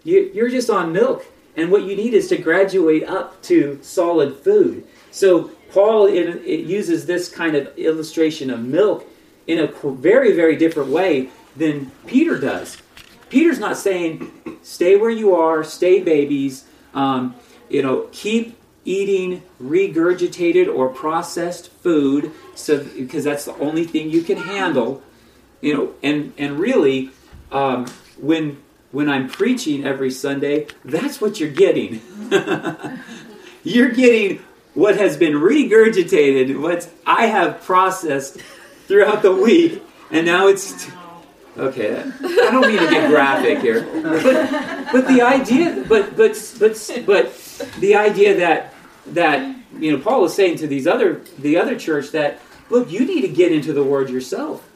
You're 0.05 0.49
just 0.49 0.71
on 0.71 0.93
milk. 0.93 1.27
And 1.57 1.71
what 1.71 1.83
you 1.83 1.95
need 1.95 2.15
is 2.15 2.29
to 2.29 2.37
graduate 2.39 3.05
up 3.05 3.43
to 3.43 3.79
solid 3.83 4.37
food. 4.37 4.87
So 5.11 5.51
Paul 5.73 6.07
it, 6.07 6.45
uses 6.47 7.07
this 7.07 7.29
kind 7.29 7.57
of 7.57 7.77
illustration 7.79 8.51
of 8.51 8.61
milk 8.61 9.07
in 9.47 9.59
a 9.59 9.67
very, 9.67 10.33
very 10.33 10.57
different 10.57 10.91
way 10.91 11.31
than 11.57 11.91
Peter 12.07 12.39
does. 12.39 12.79
Peter's 13.29 13.59
not 13.59 13.77
saying, 13.77 14.31
stay 14.63 14.97
where 14.97 15.11
you 15.11 15.35
are, 15.35 15.65
stay 15.65 16.03
babies, 16.03 16.65
um, 16.95 17.35
you 17.71 17.83
know, 17.83 18.09
keep 18.13 18.59
eating 18.85 19.43
regurgitated 19.63 20.73
or 20.73 20.89
processed 20.89 21.71
food 21.71 22.33
so 22.55 22.83
because 22.83 23.23
that's 23.23 23.45
the 23.45 23.55
only 23.59 23.85
thing 23.85 24.11
you 24.11 24.23
can 24.23 24.37
handle 24.37 25.01
you 25.61 25.73
know 25.73 25.93
and 26.03 26.33
and 26.37 26.59
really 26.59 27.11
um, 27.53 27.87
when 28.19 28.61
when 28.91 29.09
i'm 29.09 29.29
preaching 29.29 29.85
every 29.85 30.11
sunday 30.11 30.67
that's 30.85 31.21
what 31.21 31.39
you're 31.39 31.49
getting 31.49 32.01
you're 33.63 33.91
getting 33.91 34.43
what 34.75 34.97
has 34.97 35.17
been 35.17 35.35
regurgitated 35.35 36.61
what 36.61 36.89
i 37.07 37.27
have 37.27 37.61
processed 37.63 38.39
throughout 38.87 39.23
the 39.23 39.33
week 39.33 39.83
and 40.11 40.27
now 40.27 40.47
it's 40.47 40.89
okay 41.57 41.99
i 42.01 42.51
don't 42.51 42.67
mean 42.67 42.79
to 42.79 42.89
get 42.89 43.09
graphic 43.11 43.59
here 43.59 43.85
but 44.03 44.93
but 44.93 45.07
the 45.09 45.21
idea 45.21 45.85
but 45.89 46.17
but 46.17 46.57
but 46.59 47.03
but 47.07 47.69
the 47.81 47.95
idea 47.95 48.37
that 48.37 48.73
that 49.07 49.57
you 49.79 49.93
know 49.93 50.03
Paul 50.03 50.25
is 50.25 50.35
saying 50.35 50.59
to 50.59 50.67
these 50.67 50.87
other 50.87 51.23
the 51.39 51.57
other 51.57 51.79
church 51.79 52.11
that 52.11 52.41
look 52.71 52.91
you 52.91 53.05
need 53.05 53.23
to 53.23 53.29
get 53.29 53.53
into 53.53 53.73
the 53.73 53.83
word 53.83 54.11
yourself. 54.11 54.69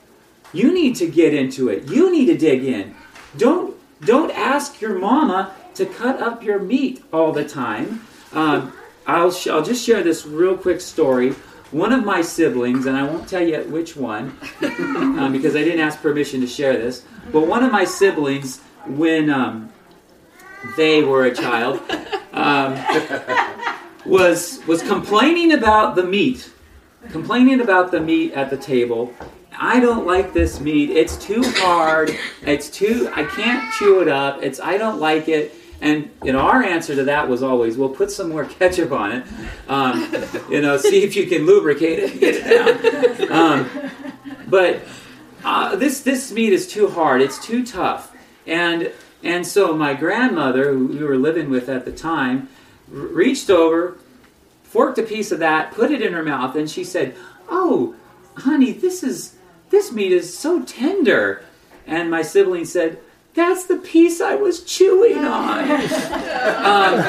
You 0.53 0.73
need 0.73 0.97
to 0.97 1.09
get 1.09 1.35
into 1.35 1.69
it. 1.69 1.89
You 1.89 2.11
need 2.13 2.27
to 2.27 2.37
dig 2.37 2.65
in. 2.65 2.95
Don't 3.37 3.77
don't 4.01 4.31
ask 4.31 4.81
your 4.81 4.99
mama 4.99 5.55
to 5.75 5.87
cut 5.87 6.21
up 6.21 6.43
your 6.43 6.59
meat 6.59 7.05
all 7.13 7.33
the 7.33 7.47
time. 7.47 8.07
Um, 8.33 8.73
I'll, 9.07 9.31
sh- 9.33 9.49
I'll 9.49 9.65
just 9.65 9.85
share 9.85 10.03
this 10.03 10.27
real 10.27 10.57
quick 10.57 10.81
story. 10.81 11.33
One 11.71 11.93
of 11.93 12.05
my 12.05 12.23
siblings, 12.23 12.87
and 12.87 12.97
I 12.97 13.03
won't 13.03 13.29
tell 13.29 13.43
you 13.47 13.61
which 13.65 13.97
one 13.97 14.39
um, 14.63 15.33
because 15.33 15.57
I 15.57 15.65
didn't 15.65 15.81
ask 15.81 16.01
permission 16.01 16.41
to 16.41 16.47
share 16.47 16.77
this, 16.77 17.05
but 17.33 17.47
one 17.47 17.65
of 17.65 17.73
my 17.73 17.85
siblings, 17.85 18.61
when 18.87 19.31
um, 19.31 19.73
they 20.77 21.03
were 21.03 21.25
a 21.25 21.35
child, 21.35 21.81
um, 22.33 22.77
was 24.07 24.65
was 24.67 24.83
complaining 24.83 25.53
about 25.53 25.97
the 25.97 26.05
meat, 26.05 26.51
complaining 27.11 27.61
about 27.61 27.91
the 27.91 28.01
meat 28.01 28.33
at 28.33 28.49
the 28.51 28.57
table. 28.57 29.13
I 29.59 29.81
don't 29.81 30.07
like 30.07 30.33
this 30.33 30.61
meat. 30.61 30.91
It's 30.91 31.17
too 31.17 31.43
hard. 31.45 32.17
It's 32.43 32.69
too. 32.69 33.11
I 33.15 33.25
can't 33.25 33.73
chew 33.75 34.01
it 34.03 34.09
up. 34.09 34.43
It's. 34.43 34.61
I 34.61 34.79
don't 34.79 35.01
like 35.01 35.29
it. 35.29 35.55
And 35.81 36.11
you 36.25 36.33
know, 36.33 36.41
our 36.41 36.63
answer 36.63 36.95
to 36.95 37.05
that 37.05 37.29
was 37.29 37.43
always, 37.43 37.77
"Well, 37.77 37.91
put 37.91 38.11
some 38.11 38.31
more 38.31 38.45
ketchup 38.45 38.93
on 38.93 39.13
it. 39.13 39.27
Um, 39.69 40.11
you 40.51 40.63
know, 40.63 40.77
see 40.77 41.03
if 41.03 41.15
you 41.17 41.27
can 41.27 41.45
lubricate 41.45 41.99
it, 41.99 42.21
get 42.21 42.35
it 42.37 43.29
down." 43.29 43.33
Um, 43.33 43.91
but 44.49 44.81
uh, 45.45 45.77
this 45.77 46.01
this 46.01 46.33
meat 46.33 46.53
is 46.53 46.67
too 46.67 46.89
hard. 46.89 47.21
It's 47.21 47.45
too 47.45 47.65
tough. 47.65 48.13
And 48.47 48.91
and 49.23 49.47
so 49.47 49.75
my 49.75 49.95
grandmother, 49.95 50.73
who 50.73 50.87
we 50.87 51.05
were 51.05 51.19
living 51.19 51.51
with 51.51 51.69
at 51.69 51.85
the 51.85 51.93
time, 51.93 52.49
r- 52.93 52.99
reached 52.99 53.51
over, 53.51 53.99
forked 54.63 54.99
a 54.99 55.03
piece 55.03 55.33
of 55.33 55.41
that, 55.41 55.73
put 55.73 55.91
it 55.91 56.01
in 56.01 56.13
her 56.13 56.23
mouth, 56.23 56.57
and 56.57 56.71
she 56.71 56.85
said, 56.85 57.15
"Oh, 57.49 57.95
honey, 58.39 58.73
this 58.73 59.03
is 59.03 59.37
this 59.71 59.93
meat 59.93 60.13
is 60.13 60.37
so 60.37 60.63
tender." 60.63 61.43
And 61.87 62.11
my 62.11 62.23
sibling 62.23 62.65
said, 62.65 62.99
"That's 63.37 63.67
the 63.67 63.77
piece 63.77 64.21
I 64.21 64.35
was 64.35 64.65
chewing 64.65 65.25
on." 65.25 65.71
um, 65.71 67.05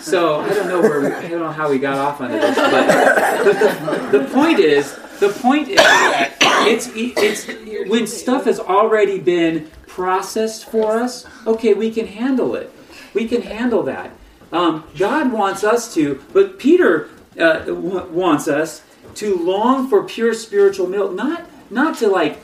so 0.00 0.40
I 0.40 0.48
don't 0.48 0.68
know 0.68 0.80
where 0.82 1.00
we, 1.00 1.06
I 1.06 1.28
don't 1.28 1.40
know 1.40 1.52
how 1.52 1.70
we 1.70 1.78
got 1.78 1.98
off 1.98 2.20
on 2.20 2.32
this, 2.32 2.56
but, 2.56 2.86
but 2.86 4.10
the, 4.12 4.18
the 4.18 4.24
point 4.32 4.58
is 4.58 4.98
the 5.20 5.28
point 5.28 5.68
is 5.68 5.78
it's 5.80 6.90
it's 6.94 7.88
when 7.88 8.06
stuff 8.06 8.44
has 8.44 8.60
already 8.60 9.18
been 9.18 9.70
processed 9.86 10.66
for 10.70 10.96
us. 10.96 11.26
Okay, 11.46 11.74
we 11.74 11.90
can 11.90 12.06
handle 12.06 12.54
it. 12.54 12.72
We 13.14 13.28
can 13.28 13.42
handle 13.42 13.82
that. 13.84 14.10
Um, 14.52 14.84
God 14.98 15.32
wants 15.32 15.64
us 15.64 15.94
to, 15.94 16.22
but 16.32 16.58
Peter 16.58 17.08
uh, 17.38 17.60
w- 17.60 18.06
wants 18.10 18.46
us 18.48 18.82
to 19.16 19.36
long 19.36 19.88
for 19.88 20.02
pure 20.02 20.34
spiritual 20.34 20.86
milk, 20.86 21.14
not 21.14 21.46
not 21.70 21.96
to 21.98 22.08
like 22.08 22.40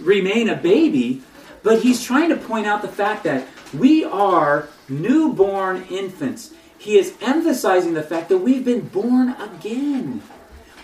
remain 0.00 0.48
a 0.48 0.56
baby, 0.56 1.22
but 1.62 1.82
he's 1.82 2.02
trying 2.02 2.28
to 2.28 2.36
point 2.36 2.66
out 2.66 2.82
the 2.82 2.88
fact 2.88 3.24
that 3.24 3.46
we 3.72 4.04
are 4.04 4.68
newborn 4.88 5.84
infants. 5.90 6.52
He 6.78 6.98
is 6.98 7.14
emphasizing 7.20 7.94
the 7.94 8.02
fact 8.02 8.28
that 8.28 8.38
we've 8.38 8.64
been 8.64 8.88
born 8.88 9.30
again. 9.30 10.22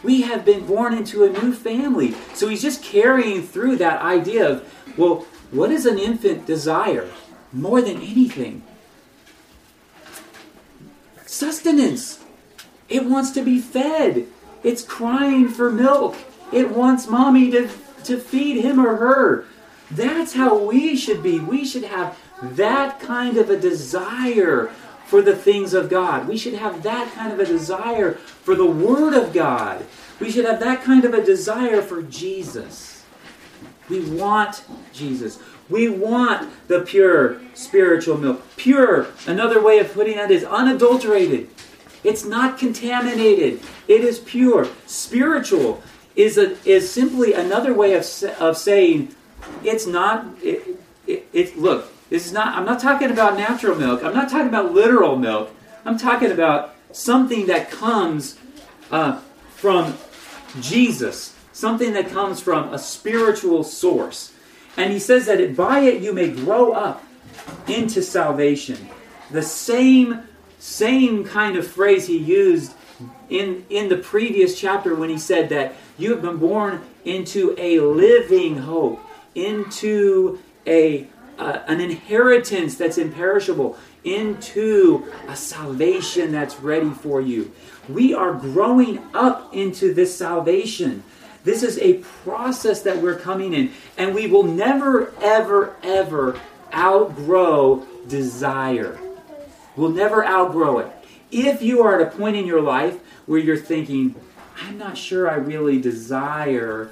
We 0.02 0.22
have 0.22 0.44
been 0.44 0.64
born 0.64 0.94
into 0.94 1.24
a 1.24 1.30
new 1.30 1.52
family. 1.52 2.14
So 2.34 2.48
he's 2.48 2.62
just 2.62 2.84
carrying 2.84 3.42
through 3.42 3.76
that 3.76 4.00
idea 4.00 4.48
of, 4.48 4.94
well, 4.96 5.26
what 5.50 5.68
does 5.68 5.86
an 5.86 5.98
infant 5.98 6.46
desire 6.46 7.08
more 7.52 7.82
than 7.82 7.96
anything? 7.96 8.62
Sustenance. 11.26 12.24
It 12.88 13.04
wants 13.04 13.32
to 13.32 13.42
be 13.42 13.58
fed. 13.58 14.26
It's 14.62 14.82
crying 14.82 15.48
for 15.48 15.70
milk. 15.70 16.16
It 16.52 16.70
wants 16.70 17.08
mommy 17.08 17.50
to, 17.50 17.68
to 18.04 18.18
feed 18.18 18.62
him 18.62 18.78
or 18.78 18.96
her. 18.96 19.44
That's 19.90 20.34
how 20.34 20.58
we 20.58 20.96
should 20.96 21.22
be. 21.22 21.38
We 21.38 21.64
should 21.64 21.84
have 21.84 22.18
that 22.42 23.00
kind 23.00 23.36
of 23.36 23.50
a 23.50 23.58
desire 23.58 24.70
for 25.06 25.22
the 25.22 25.34
things 25.34 25.72
of 25.72 25.88
God. 25.88 26.28
We 26.28 26.36
should 26.36 26.54
have 26.54 26.82
that 26.82 27.12
kind 27.14 27.32
of 27.32 27.40
a 27.40 27.46
desire 27.46 28.12
for 28.12 28.54
the 28.54 28.66
Word 28.66 29.14
of 29.14 29.32
God. 29.32 29.86
We 30.20 30.30
should 30.30 30.44
have 30.44 30.60
that 30.60 30.82
kind 30.82 31.04
of 31.04 31.14
a 31.14 31.24
desire 31.24 31.80
for 31.80 32.02
Jesus. 32.02 33.04
We 33.88 34.00
want 34.10 34.64
Jesus. 34.92 35.38
We 35.70 35.88
want 35.88 36.50
the 36.68 36.80
pure 36.80 37.40
spiritual 37.54 38.18
milk. 38.18 38.42
Pure, 38.56 39.06
another 39.26 39.62
way 39.62 39.78
of 39.78 39.92
putting 39.92 40.16
that 40.16 40.30
is 40.30 40.44
unadulterated. 40.44 41.48
It's 42.04 42.24
not 42.24 42.58
contaminated. 42.58 43.60
It 43.86 44.02
is 44.02 44.18
pure. 44.18 44.68
Spiritual 44.86 45.82
is, 46.18 46.36
a, 46.36 46.58
is 46.68 46.90
simply 46.90 47.32
another 47.32 47.72
way 47.72 47.94
of, 47.94 48.04
of 48.40 48.56
saying 48.58 49.14
it's 49.62 49.86
not, 49.86 50.26
it, 50.42 50.76
it, 51.06 51.28
it, 51.32 51.56
look, 51.56 51.92
this 52.10 52.26
is 52.26 52.32
not, 52.32 52.56
I'm 52.56 52.66
not 52.66 52.80
talking 52.80 53.12
about 53.12 53.36
natural 53.36 53.76
milk. 53.76 54.02
I'm 54.02 54.14
not 54.14 54.28
talking 54.28 54.48
about 54.48 54.74
literal 54.74 55.14
milk. 55.14 55.54
I'm 55.84 55.96
talking 55.96 56.32
about 56.32 56.74
something 56.90 57.46
that 57.46 57.70
comes 57.70 58.36
uh, 58.90 59.20
from 59.50 59.96
Jesus, 60.60 61.36
something 61.52 61.92
that 61.92 62.10
comes 62.10 62.40
from 62.40 62.74
a 62.74 62.78
spiritual 62.80 63.62
source. 63.62 64.32
And 64.76 64.92
he 64.92 64.98
says 64.98 65.26
that 65.26 65.54
by 65.54 65.80
it 65.80 66.02
you 66.02 66.12
may 66.12 66.30
grow 66.30 66.72
up 66.72 67.04
into 67.68 68.02
salvation. 68.02 68.88
The 69.30 69.42
same, 69.42 70.24
same 70.58 71.24
kind 71.24 71.56
of 71.56 71.64
phrase 71.64 72.08
he 72.08 72.18
used 72.18 72.74
in, 73.30 73.64
in 73.70 73.88
the 73.88 73.98
previous 73.98 74.58
chapter 74.58 74.96
when 74.96 75.10
he 75.10 75.18
said 75.18 75.48
that 75.50 75.74
you 75.98 76.10
have 76.12 76.22
been 76.22 76.38
born 76.38 76.82
into 77.04 77.54
a 77.58 77.80
living 77.80 78.58
hope, 78.58 79.00
into 79.34 80.38
a 80.66 81.08
uh, 81.38 81.62
an 81.68 81.80
inheritance 81.80 82.74
that's 82.74 82.98
imperishable 82.98 83.78
into 84.04 85.10
a 85.28 85.36
salvation 85.36 86.32
that's 86.32 86.60
ready 86.60 86.90
for 86.90 87.20
you. 87.20 87.52
We 87.88 88.14
are 88.14 88.32
growing 88.32 88.98
up 89.14 89.54
into 89.54 89.94
this 89.94 90.16
salvation. 90.16 91.02
This 91.44 91.62
is 91.62 91.78
a 91.78 91.94
process 92.24 92.82
that 92.82 92.98
we're 92.98 93.18
coming 93.18 93.54
in, 93.54 93.72
and 93.96 94.14
we 94.14 94.26
will 94.26 94.42
never, 94.42 95.12
ever, 95.20 95.76
ever 95.82 96.38
outgrow 96.74 97.86
desire. 98.08 98.98
We'll 99.76 99.90
never 99.90 100.24
outgrow 100.24 100.78
it. 100.80 100.92
If 101.30 101.62
you 101.62 101.82
are 101.82 102.00
at 102.00 102.06
a 102.06 102.16
point 102.16 102.36
in 102.36 102.46
your 102.46 102.60
life 102.60 102.98
where 103.26 103.38
you're 103.38 103.56
thinking, 103.56 104.14
I'm 104.60 104.78
not 104.78 104.98
sure 104.98 105.30
I 105.30 105.34
really 105.34 105.80
desire 105.80 106.90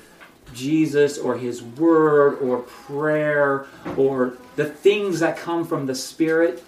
Jesus 0.54 1.18
or 1.18 1.36
His 1.36 1.62
Word 1.62 2.38
or 2.40 2.58
prayer 2.58 3.66
or 3.96 4.34
the 4.56 4.66
things 4.66 5.20
that 5.20 5.36
come 5.36 5.66
from 5.66 5.86
the 5.86 5.94
Spirit, 5.94 6.62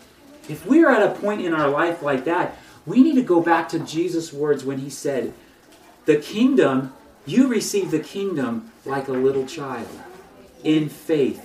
if 0.49 0.67
we're 0.67 0.91
at 0.91 1.03
a 1.03 1.19
point 1.21 1.41
in 1.41 1.55
our 1.55 1.69
life 1.69 2.03
like 2.03 2.25
that, 2.25 2.59
we 2.87 3.03
need 3.03 3.15
to 3.17 3.23
go 3.23 3.41
back 3.41 3.69
to 3.71 3.79
Jesus' 3.79 4.33
words 4.33 4.65
when 4.65 4.79
He 4.79 4.91
said, 4.91 5.33
The 6.07 6.17
kingdom, 6.17 6.93
you 7.27 7.49
receive 7.49 7.91
the 7.91 8.01
kingdom 8.01 8.73
like 8.85 9.09
a 9.09 9.13
little 9.13 9.47
child 9.47 9.89
in 10.65 10.89
faith. 10.89 11.45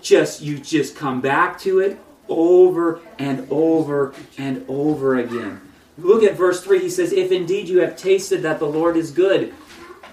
Just 0.00 0.42
you 0.42 0.58
just 0.58 0.96
come 0.96 1.20
back 1.20 1.58
to 1.60 1.78
it 1.78 1.98
over 2.28 3.00
and 3.18 3.46
over 3.50 4.14
and 4.36 4.64
over 4.68 5.16
again. 5.16 5.60
Look 5.98 6.22
at 6.22 6.36
verse 6.36 6.62
3. 6.62 6.80
He 6.80 6.90
says, 6.90 7.12
If 7.12 7.32
indeed 7.32 7.68
you 7.68 7.80
have 7.80 7.96
tasted 7.96 8.42
that 8.42 8.58
the 8.58 8.66
Lord 8.66 8.96
is 8.96 9.10
good, 9.10 9.54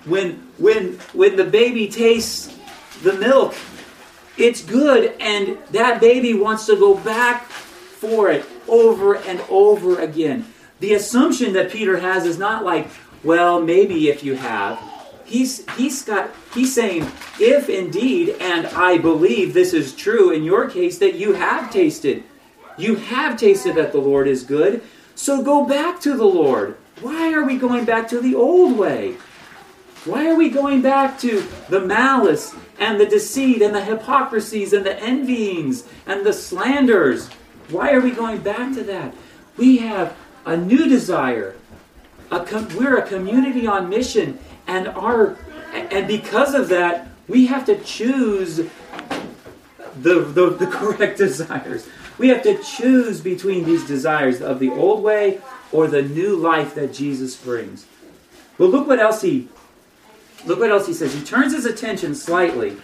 when 0.06 0.34
when 0.58 0.94
when 1.14 1.36
the 1.36 1.44
baby 1.44 1.88
tastes 1.88 2.56
the 3.04 3.14
milk 3.14 3.56
it's 4.38 4.64
good 4.64 5.14
and 5.20 5.58
that 5.72 6.00
baby 6.00 6.34
wants 6.34 6.66
to 6.66 6.76
go 6.76 6.96
back 6.96 7.46
for 7.46 8.32
it 8.32 8.46
over 8.68 9.16
and 9.16 9.42
over 9.50 10.00
again 10.00 10.46
the 10.80 10.94
assumption 10.94 11.54
that 11.54 11.70
peter 11.70 11.98
has 11.98 12.26
is 12.26 12.38
not 12.38 12.64
like 12.64 12.88
well 13.24 13.62
maybe 13.62 14.10
if 14.10 14.24
you 14.24 14.36
have 14.36 14.80
he's 15.26 15.70
he's 15.72 16.04
got 16.04 16.30
he's 16.54 16.74
saying 16.74 17.04
if 17.40 17.68
indeed 17.68 18.36
and 18.40 18.68
i 18.68 18.98
believe 18.98 19.54
this 19.54 19.74
is 19.74 19.94
true 19.94 20.32
in 20.32 20.44
your 20.44 20.70
case 20.70 20.98
that 20.98 21.16
you 21.16 21.34
have 21.34 21.72
tasted 21.72 22.24
you 22.78 22.96
have 22.96 23.38
tasted 23.38 23.76
that 23.76 23.92
the 23.92 24.00
lord 24.00 24.28
is 24.28 24.44
good 24.44 24.82
so 25.20 25.42
go 25.42 25.66
back 25.66 26.00
to 26.00 26.16
the 26.16 26.26
lord 26.26 26.78
why 27.02 27.34
are 27.34 27.44
we 27.44 27.58
going 27.58 27.86
back 27.86 28.08
to 28.08 28.20
the 28.20 28.36
old 28.36 28.78
way 28.78 29.16
why 30.06 30.30
are 30.30 30.36
we 30.36 30.50
going 30.50 30.82
back 30.82 31.20
to 31.20 31.46
the 31.68 31.82
malice 31.82 32.56
and 32.80 33.00
the 33.00 33.06
deceit 33.06 33.62
and 33.62 33.76
the 33.76 33.84
hypocrisies 33.84 34.72
and 34.72 34.86
the 34.86 34.98
envyings 34.98 35.86
and 36.08 36.26
the 36.26 36.32
slanders? 36.32 37.28
Why 37.70 37.92
are 37.92 38.00
we 38.00 38.12
going 38.12 38.40
back 38.40 38.74
to 38.76 38.84
that? 38.86 39.14
We 39.58 39.80
have 39.80 40.16
a 40.46 40.56
new 40.56 40.88
desire. 40.88 41.56
A 42.32 42.46
com- 42.46 42.70
we're 42.78 42.98
a 42.98 43.08
community 43.08 43.68
on 43.68 43.90
mission, 43.90 44.40
and 44.68 44.88
our 44.88 45.38
and 45.74 46.08
because 46.08 46.54
of 46.54 46.70
that, 46.70 47.10
we 47.28 47.48
have 47.48 47.66
to 47.66 47.78
choose 47.84 48.58
the, 48.58 50.22
the, 50.22 50.50
the 50.52 50.68
correct 50.72 51.18
desires. 51.18 51.88
We 52.20 52.28
have 52.28 52.44
to 52.44 52.62
choose 52.62 53.22
between 53.22 53.64
these 53.64 53.88
desires 53.88 54.42
of 54.42 54.60
the 54.60 54.70
old 54.70 55.02
way 55.02 55.40
or 55.72 55.88
the 55.88 56.02
new 56.02 56.36
life 56.36 56.76
that 56.76 56.94
Jesus 56.94 57.36
brings. 57.36 57.86
But 58.58 58.66
look 58.66 58.88
what 58.88 59.00
else 59.00 59.22
he 59.22 59.48
look 60.46 60.60
what 60.60 60.70
else 60.70 60.86
he 60.86 60.94
says. 60.94 61.14
He 61.14 61.24
turns 61.24 61.54
his 61.54 61.66
attention 61.66 62.16
slightly, 62.16 62.78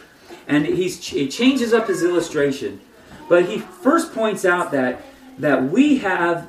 and 0.47 0.65
he's, 0.65 1.05
he 1.05 1.27
changes 1.27 1.73
up 1.73 1.87
his 1.87 2.03
illustration. 2.03 2.81
But 3.29 3.45
he 3.45 3.59
first 3.59 4.13
points 4.13 4.45
out 4.45 4.71
that 4.71 5.03
that 5.37 5.65
we 5.65 5.97
have 5.97 6.47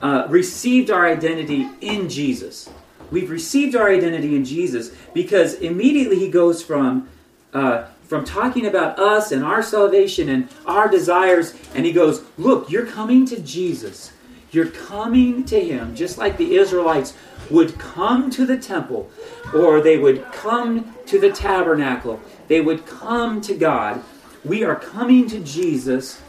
uh, 0.00 0.26
received 0.28 0.90
our 0.90 1.06
identity 1.06 1.68
in 1.80 2.08
Jesus. 2.08 2.68
We've 3.10 3.30
received 3.30 3.76
our 3.76 3.90
identity 3.90 4.34
in 4.34 4.44
Jesus 4.44 4.90
because 5.12 5.54
immediately 5.54 6.18
he 6.18 6.30
goes 6.30 6.62
from 6.62 7.08
uh, 7.52 7.88
from 8.12 8.26
talking 8.26 8.66
about 8.66 8.98
us 8.98 9.32
and 9.32 9.42
our 9.42 9.62
salvation 9.62 10.28
and 10.28 10.46
our 10.66 10.86
desires, 10.86 11.54
and 11.74 11.86
he 11.86 11.92
goes, 11.92 12.20
"Look, 12.36 12.70
you're 12.70 12.84
coming 12.84 13.24
to 13.24 13.40
Jesus. 13.40 14.12
You're 14.50 14.66
coming 14.66 15.44
to 15.44 15.58
Him, 15.58 15.94
just 15.96 16.18
like 16.18 16.36
the 16.36 16.56
Israelites 16.56 17.14
would 17.48 17.78
come 17.78 18.28
to 18.28 18.44
the 18.44 18.58
temple, 18.58 19.10
or 19.54 19.80
they 19.80 19.96
would 19.96 20.30
come 20.30 20.94
to 21.06 21.18
the 21.18 21.32
tabernacle. 21.32 22.20
They 22.48 22.60
would 22.60 22.84
come 22.84 23.40
to 23.40 23.54
God. 23.54 24.02
We 24.44 24.62
are 24.62 24.76
coming 24.76 25.26
to 25.28 25.40
Jesus, 25.40 26.20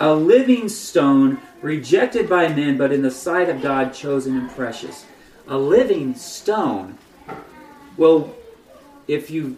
a 0.00 0.14
living 0.14 0.70
stone, 0.70 1.36
rejected 1.60 2.30
by 2.30 2.48
men, 2.48 2.78
but 2.78 2.92
in 2.92 3.02
the 3.02 3.10
sight 3.10 3.50
of 3.50 3.60
God, 3.60 3.92
chosen 3.92 4.38
and 4.38 4.48
precious. 4.48 5.04
A 5.46 5.58
living 5.58 6.14
stone. 6.14 6.96
Well, 7.98 8.34
if 9.06 9.30
you've 9.30 9.56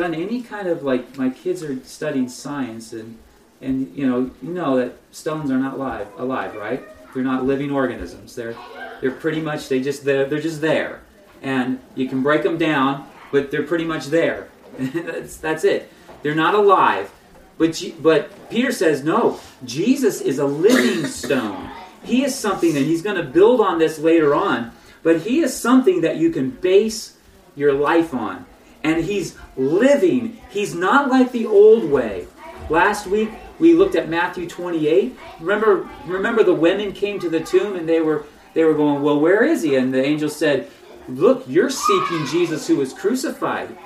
done 0.00 0.14
any 0.14 0.42
kind 0.42 0.68
of 0.68 0.82
like 0.82 1.16
my 1.16 1.30
kids 1.30 1.62
are 1.62 1.78
studying 1.84 2.28
science 2.28 2.92
and 2.92 3.18
and 3.60 3.94
you 3.96 4.06
know 4.06 4.30
you 4.42 4.52
know 4.58 4.76
that 4.76 4.92
stones 5.10 5.50
are 5.50 5.58
not 5.58 5.78
live 5.78 6.08
alive 6.16 6.54
right 6.54 6.82
they're 7.14 7.22
not 7.22 7.44
living 7.44 7.70
organisms. 7.70 8.34
They're 8.34 8.54
they're 9.00 9.10
pretty 9.10 9.40
much 9.40 9.68
they 9.68 9.80
just 9.80 10.04
they're, 10.04 10.26
they're 10.26 10.40
just 10.40 10.60
there, 10.60 11.00
and 11.42 11.80
you 11.94 12.08
can 12.08 12.22
break 12.22 12.42
them 12.42 12.58
down, 12.58 13.08
but 13.32 13.50
they're 13.50 13.62
pretty 13.62 13.84
much 13.84 14.06
there. 14.06 14.48
that's 14.78 15.36
that's 15.36 15.64
it. 15.64 15.90
They're 16.22 16.34
not 16.34 16.54
alive. 16.54 17.10
But 17.56 17.82
but 18.00 18.50
Peter 18.50 18.72
says 18.72 19.02
no. 19.02 19.40
Jesus 19.64 20.20
is 20.20 20.38
a 20.38 20.46
living 20.46 21.06
stone. 21.06 21.70
He 22.04 22.24
is 22.24 22.34
something, 22.34 22.76
and 22.76 22.86
he's 22.86 23.02
going 23.02 23.16
to 23.16 23.24
build 23.24 23.60
on 23.60 23.78
this 23.78 23.98
later 23.98 24.34
on. 24.34 24.70
But 25.02 25.22
he 25.22 25.40
is 25.40 25.56
something 25.56 26.02
that 26.02 26.16
you 26.16 26.30
can 26.30 26.50
base 26.50 27.16
your 27.56 27.72
life 27.72 28.14
on. 28.14 28.46
And 28.88 29.04
he's 29.04 29.36
living. 29.56 30.40
He's 30.48 30.74
not 30.74 31.10
like 31.10 31.30
the 31.30 31.44
old 31.44 31.84
way. 31.84 32.26
Last 32.70 33.06
week 33.06 33.30
we 33.58 33.74
looked 33.74 33.96
at 33.96 34.08
Matthew 34.08 34.48
28. 34.48 35.14
Remember, 35.40 35.88
remember 36.06 36.42
the 36.42 36.54
women 36.54 36.92
came 36.92 37.18
to 37.20 37.28
the 37.28 37.40
tomb 37.40 37.76
and 37.76 37.88
they 37.88 38.00
were 38.00 38.24
they 38.54 38.64
were 38.64 38.74
going, 38.74 39.02
"Well, 39.02 39.20
where 39.20 39.44
is 39.44 39.62
he?" 39.62 39.76
And 39.76 39.92
the 39.92 40.02
angel 40.02 40.30
said, 40.30 40.70
"Look, 41.06 41.44
you're 41.46 41.70
seeking 41.70 42.26
Jesus 42.26 42.66
who 42.66 42.76
was 42.76 42.94
crucified. 42.94 43.76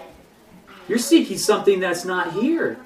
You're 0.88 0.98
seeking 0.98 1.36
something 1.36 1.80
that's 1.80 2.04
not 2.04 2.32
here." 2.32 2.78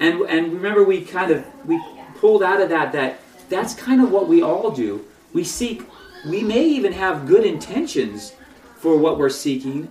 And 0.00 0.22
and 0.22 0.54
remember, 0.54 0.82
we 0.84 1.02
kind 1.02 1.30
of 1.30 1.44
we 1.66 1.78
pulled 2.18 2.42
out 2.42 2.62
of 2.62 2.70
that 2.70 2.92
that 2.92 3.20
that's 3.50 3.74
kind 3.74 4.02
of 4.02 4.10
what 4.10 4.26
we 4.26 4.42
all 4.42 4.70
do. 4.70 5.04
We 5.34 5.44
seek. 5.44 5.82
We 6.26 6.42
may 6.42 6.64
even 6.64 6.92
have 6.92 7.26
good 7.26 7.44
intentions 7.44 8.32
for 8.76 8.96
what 8.96 9.18
we're 9.18 9.28
seeking, 9.28 9.90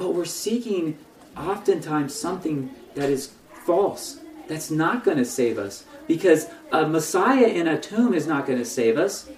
but 0.00 0.14
we're 0.14 0.24
seeking 0.24 0.96
oftentimes 1.36 2.14
something 2.14 2.70
that 2.94 3.10
is 3.10 3.34
false 3.66 4.18
that's 4.48 4.70
not 4.70 5.04
going 5.04 5.18
to 5.18 5.26
save 5.26 5.58
us 5.58 5.84
because 6.08 6.48
a 6.72 6.88
Messiah 6.88 7.46
in 7.46 7.68
a 7.68 7.78
tomb 7.78 8.14
is 8.14 8.26
not 8.26 8.46
going 8.46 8.58
to 8.58 8.64
save 8.64 8.96
us. 8.96 9.28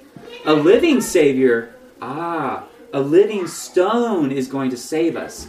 A 0.46 0.54
living 0.54 1.00
Savior, 1.00 1.74
ah, 2.00 2.64
a 2.92 3.00
living 3.00 3.48
stone 3.48 4.30
is 4.30 4.46
going 4.46 4.70
to 4.70 4.76
save 4.76 5.16
us. 5.16 5.48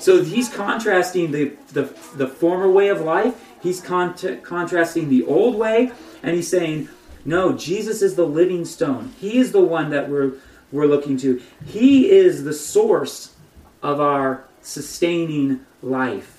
So 0.00 0.24
he's 0.24 0.48
contrasting 0.48 1.30
the, 1.30 1.52
the, 1.72 1.84
the 2.16 2.26
former 2.26 2.68
way 2.68 2.88
of 2.88 3.00
life, 3.00 3.40
he's 3.62 3.80
con- 3.80 4.16
contrasting 4.42 5.08
the 5.08 5.24
old 5.24 5.54
way, 5.54 5.92
and 6.24 6.34
he's 6.34 6.50
saying, 6.50 6.88
no, 7.24 7.52
Jesus 7.52 8.02
is 8.02 8.16
the 8.16 8.26
living 8.26 8.64
stone. 8.64 9.14
He 9.20 9.38
is 9.38 9.52
the 9.52 9.60
one 9.60 9.90
that 9.90 10.08
we're, 10.08 10.32
we're 10.72 10.86
looking 10.86 11.16
to. 11.18 11.40
He 11.64 12.10
is 12.10 12.42
the 12.42 12.52
source 12.52 13.36
of 13.82 14.00
our 14.00 14.47
sustaining 14.68 15.64
life. 15.82 16.34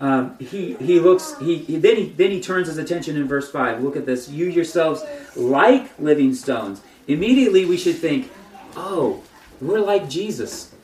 Um, 0.00 0.36
he 0.38 0.74
he 0.74 0.98
looks 0.98 1.38
he, 1.38 1.58
he, 1.58 1.76
then 1.76 1.96
he 1.96 2.08
then 2.08 2.30
he 2.30 2.40
turns 2.40 2.66
his 2.66 2.78
attention 2.78 3.16
in 3.16 3.28
verse 3.28 3.50
five. 3.50 3.82
Look 3.82 3.96
at 3.96 4.06
this. 4.06 4.28
You 4.28 4.46
yourselves 4.46 5.02
like 5.36 5.96
living 5.98 6.34
stones. 6.34 6.82
Immediately 7.06 7.64
we 7.64 7.76
should 7.76 7.96
think, 7.96 8.32
oh, 8.76 9.22
we're 9.60 9.80
like 9.80 10.08
Jesus. 10.08 10.74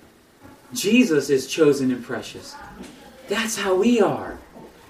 Jesus 0.72 1.28
is 1.28 1.48
chosen 1.48 1.90
and 1.90 2.04
precious. 2.04 2.54
That's 3.28 3.56
how 3.56 3.74
we 3.74 4.00
are. 4.00 4.38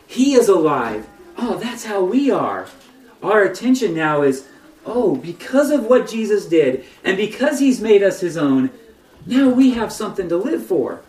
He 0.07 0.35
is 0.35 0.49
alive. 0.49 1.09
Oh, 1.39 1.57
that's 1.57 1.85
how 1.85 2.05
we 2.05 2.31
are. 2.31 2.67
Our 3.23 3.43
attention 3.45 3.95
now 3.95 4.23
is, 4.23 4.47
oh, 4.85 5.17
because 5.17 5.71
of 5.71 5.87
what 5.87 6.09
Jesus 6.09 6.47
did 6.47 6.85
and 7.05 7.17
because 7.17 7.59
he's 7.59 7.81
made 7.81 8.03
us 8.03 8.21
his 8.21 8.37
own, 8.37 8.71
now 9.27 9.49
we 9.49 9.73
have 9.73 9.93
something 9.93 10.29
to 10.29 10.37
live 10.37 10.65
for. 10.65 11.03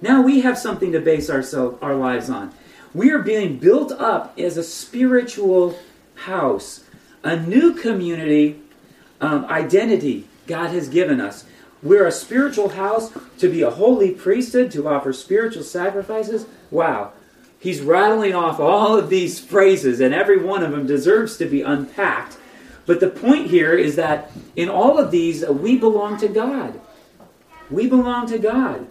Now 0.00 0.22
we 0.22 0.40
have 0.40 0.58
something 0.58 0.92
to 0.92 1.00
base 1.00 1.28
our, 1.28 1.44
our 1.82 1.94
lives 1.94 2.30
on. 2.30 2.54
We 2.94 3.10
are 3.10 3.20
being 3.20 3.58
built 3.58 3.92
up 3.92 4.38
as 4.38 4.56
a 4.56 4.62
spiritual 4.62 5.78
house, 6.14 6.84
a 7.22 7.36
new 7.36 7.74
community 7.74 8.60
um, 9.20 9.44
identity 9.46 10.26
God 10.46 10.70
has 10.70 10.88
given 10.88 11.20
us. 11.20 11.44
We're 11.82 12.06
a 12.06 12.12
spiritual 12.12 12.70
house 12.70 13.12
to 13.38 13.50
be 13.50 13.62
a 13.62 13.70
holy 13.70 14.10
priesthood, 14.10 14.70
to 14.72 14.88
offer 14.88 15.12
spiritual 15.12 15.62
sacrifices. 15.62 16.46
Wow. 16.70 17.12
He's 17.58 17.80
rattling 17.80 18.34
off 18.34 18.58
all 18.58 18.98
of 18.98 19.10
these 19.10 19.38
phrases, 19.38 20.00
and 20.00 20.14
every 20.14 20.38
one 20.38 20.62
of 20.62 20.72
them 20.72 20.86
deserves 20.86 21.36
to 21.38 21.46
be 21.46 21.62
unpacked. 21.62 22.38
But 22.86 23.00
the 23.00 23.10
point 23.10 23.48
here 23.48 23.74
is 23.74 23.96
that 23.96 24.32
in 24.56 24.68
all 24.68 24.98
of 24.98 25.10
these, 25.10 25.46
we 25.46 25.78
belong 25.78 26.18
to 26.18 26.28
God. 26.28 26.80
We 27.70 27.86
belong 27.86 28.26
to 28.28 28.38
God. 28.38 28.88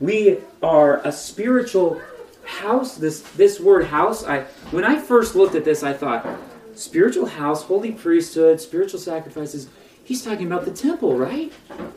We 0.00 0.38
are 0.62 1.00
a 1.06 1.12
spiritual 1.12 2.00
house. 2.44 2.96
This 2.96 3.22
this 3.32 3.60
word 3.60 3.86
house. 3.86 4.24
I 4.24 4.42
when 4.70 4.84
I 4.84 4.98
first 4.98 5.34
looked 5.34 5.54
at 5.54 5.64
this, 5.64 5.82
I 5.82 5.92
thought 5.92 6.26
spiritual 6.74 7.26
house, 7.26 7.62
holy 7.62 7.92
priesthood, 7.92 8.60
spiritual 8.60 9.00
sacrifices. 9.00 9.68
He's 10.04 10.22
talking 10.22 10.46
about 10.46 10.66
the 10.66 10.70
temple, 10.70 11.16
right? 11.16 11.52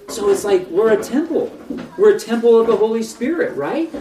So 0.07 0.29
it's 0.29 0.45
like 0.45 0.67
we're 0.67 0.93
a 0.93 1.03
temple. 1.03 1.51
We're 1.97 2.15
a 2.15 2.19
temple 2.19 2.59
of 2.59 2.67
the 2.67 2.77
Holy 2.77 3.03
Spirit, 3.03 3.57
right? 3.57 3.93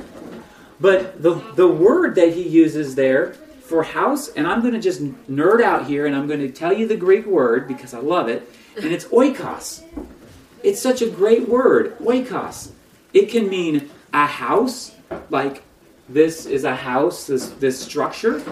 But 0.79 1.23
the 1.23 1.35
the 1.55 1.67
word 1.67 2.15
that 2.15 2.35
he 2.35 2.47
uses 2.47 2.95
there 2.95 3.33
for 3.63 3.83
house, 3.83 4.29
and 4.29 4.47
I'm 4.47 4.61
going 4.61 4.75
to 4.75 4.81
just 4.81 5.03
nerd 5.29 5.61
out 5.61 5.87
here, 5.87 6.07
and 6.07 6.15
I'm 6.15 6.29
going 6.29 6.41
to 6.41 6.51
tell 6.51 6.73
you 6.73 6.87
the 6.87 6.97
Greek 6.97 7.27
word 7.27 7.67
because 7.67 7.95
I 7.95 7.99
love 7.99 8.29
it, 8.29 8.49
and 8.77 8.93
it's 8.93 9.07
oikos. 9.07 9.83
It's 10.67 10.83
such 10.83 11.01
a 11.01 11.09
great 11.09 11.49
word, 11.49 11.97
oikos. 12.01 12.73
It 13.15 13.27
can 13.27 13.49
mean 13.49 13.89
a 14.13 14.27
house, 14.27 14.97
like 15.31 15.63
this 16.09 16.45
is 16.45 16.65
a 16.65 16.75
house, 16.75 17.29
this, 17.29 17.51
this 17.51 17.79
structure. 17.79 18.43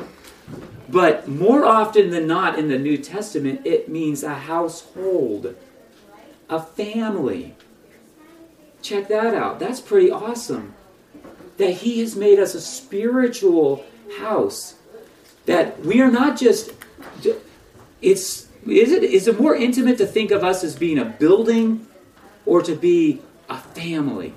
But 0.88 1.26
more 1.26 1.64
often 1.64 2.10
than 2.10 2.28
not 2.28 2.56
in 2.56 2.68
the 2.68 2.78
New 2.78 2.98
Testament, 2.98 3.62
it 3.64 3.88
means 3.88 4.22
a 4.22 4.32
household, 4.34 5.56
a 6.48 6.62
family. 6.62 7.56
Check 8.80 9.08
that 9.08 9.34
out. 9.34 9.58
That's 9.58 9.80
pretty 9.80 10.12
awesome. 10.12 10.72
That 11.56 11.72
He 11.72 11.98
has 11.98 12.14
made 12.14 12.38
us 12.38 12.54
a 12.54 12.60
spiritual 12.60 13.84
house. 14.20 14.76
That 15.46 15.80
we 15.84 16.00
are 16.00 16.12
not 16.12 16.38
just. 16.38 16.70
It's 18.00 18.46
is 18.68 18.92
it 18.92 19.02
is 19.02 19.26
it 19.26 19.40
more 19.40 19.56
intimate 19.56 19.98
to 19.98 20.06
think 20.06 20.30
of 20.30 20.44
us 20.44 20.62
as 20.62 20.76
being 20.76 20.98
a 20.98 21.04
building 21.04 21.88
or 22.46 22.62
to 22.62 22.74
be 22.74 23.20
a 23.48 23.58
family? 23.58 24.34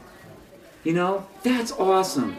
You 0.84 0.94
know, 0.94 1.28
that's 1.44 1.72
awesome. 1.74 2.38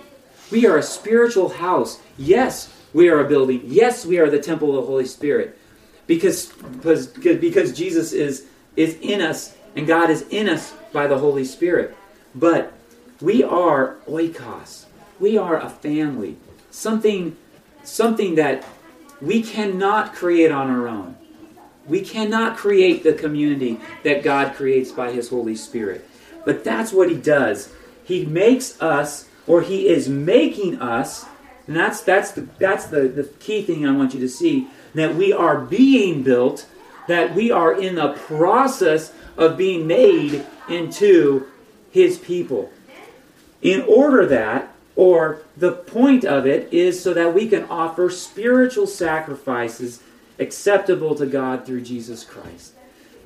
We 0.51 0.67
are 0.67 0.79
a 0.79 0.83
spiritual 0.83 1.51
house. 1.51 2.01
Yes, 2.17 2.73
we 2.95 3.09
are 3.09 3.21
a 3.21 3.29
building. 3.29 3.63
Yes, 3.65 4.07
we 4.07 4.19
are 4.19 4.31
the 4.31 4.39
temple 4.39 4.71
of 4.71 4.77
the 4.77 4.91
Holy 4.91 5.05
Spirit. 5.05 5.59
Because, 6.07 6.47
because, 6.47 7.09
because 7.09 7.77
Jesus 7.77 8.13
is, 8.13 8.47
is 8.77 8.97
in 9.03 9.21
us 9.21 9.55
and 9.77 9.87
God 9.87 10.11
is 10.11 10.23
in 10.31 10.49
us 10.49 10.73
by 10.93 11.07
the 11.07 11.19
Holy 11.19 11.45
Spirit. 11.45 11.95
But 12.35 12.73
we 13.21 13.43
are 13.43 13.97
oikos. 14.09 14.87
We 15.21 15.37
are 15.37 15.61
a 15.61 15.69
family. 15.69 16.37
Something, 16.71 17.37
something 17.83 18.37
that 18.37 18.65
we 19.21 19.43
cannot 19.43 20.15
create 20.15 20.51
on 20.51 20.71
our 20.71 20.89
own. 20.89 21.17
We 21.89 22.03
cannot 22.03 22.57
create 22.57 23.03
the 23.03 23.15
community 23.15 23.81
that 24.05 24.23
God 24.23 24.55
creates 24.55 24.93
by 24.93 25.11
His 25.13 25.31
Holy 25.31 25.57
Spirit. 25.57 26.09
But 26.45 26.63
that's 26.63 26.93
what 26.93 27.11
He 27.11 27.17
does. 27.17 27.73
He 28.05 28.25
makes 28.27 28.81
us, 28.81 29.27
or 29.47 29.63
He 29.63 29.89
is 29.89 30.09
making 30.09 30.81
us, 30.81 31.25
and 31.67 31.77
that's 31.77 32.01
that's 32.03 32.33
the 32.33 32.43
that's 32.59 32.87
the, 32.87 33.09
the 33.09 33.25
key 33.41 33.63
thing 33.63 33.87
I 33.87 33.93
want 33.93 34.15
you 34.15 34.21
to 34.21 34.29
see, 34.29 34.69
that 34.95 35.15
we 35.15 35.33
are 35.33 35.59
being 35.59 36.23
built, 36.23 36.67
that 37.09 37.35
we 37.35 37.51
are 37.51 37.79
in 37.79 37.97
the 37.97 38.13
process 38.13 39.13
of 39.37 39.57
being 39.57 39.87
made 39.87 40.45
into 40.69 41.47
His 41.91 42.19
people. 42.19 42.71
in 43.63 43.83
order 43.83 44.27
that, 44.27 44.73
or 44.97 45.43
the 45.57 45.73
point 45.73 46.25
of 46.25 46.47
it, 46.47 46.73
is 46.73 47.03
so 47.03 47.13
that 47.15 47.35
we 47.35 47.49
can 47.49 47.65
offer 47.65 48.11
spiritual 48.11 48.87
sacrifices 48.87 50.03
acceptable 50.39 51.15
to 51.15 51.27
God 51.27 51.67
through 51.67 51.83
Jesus 51.83 52.25
Christ. 52.25 52.75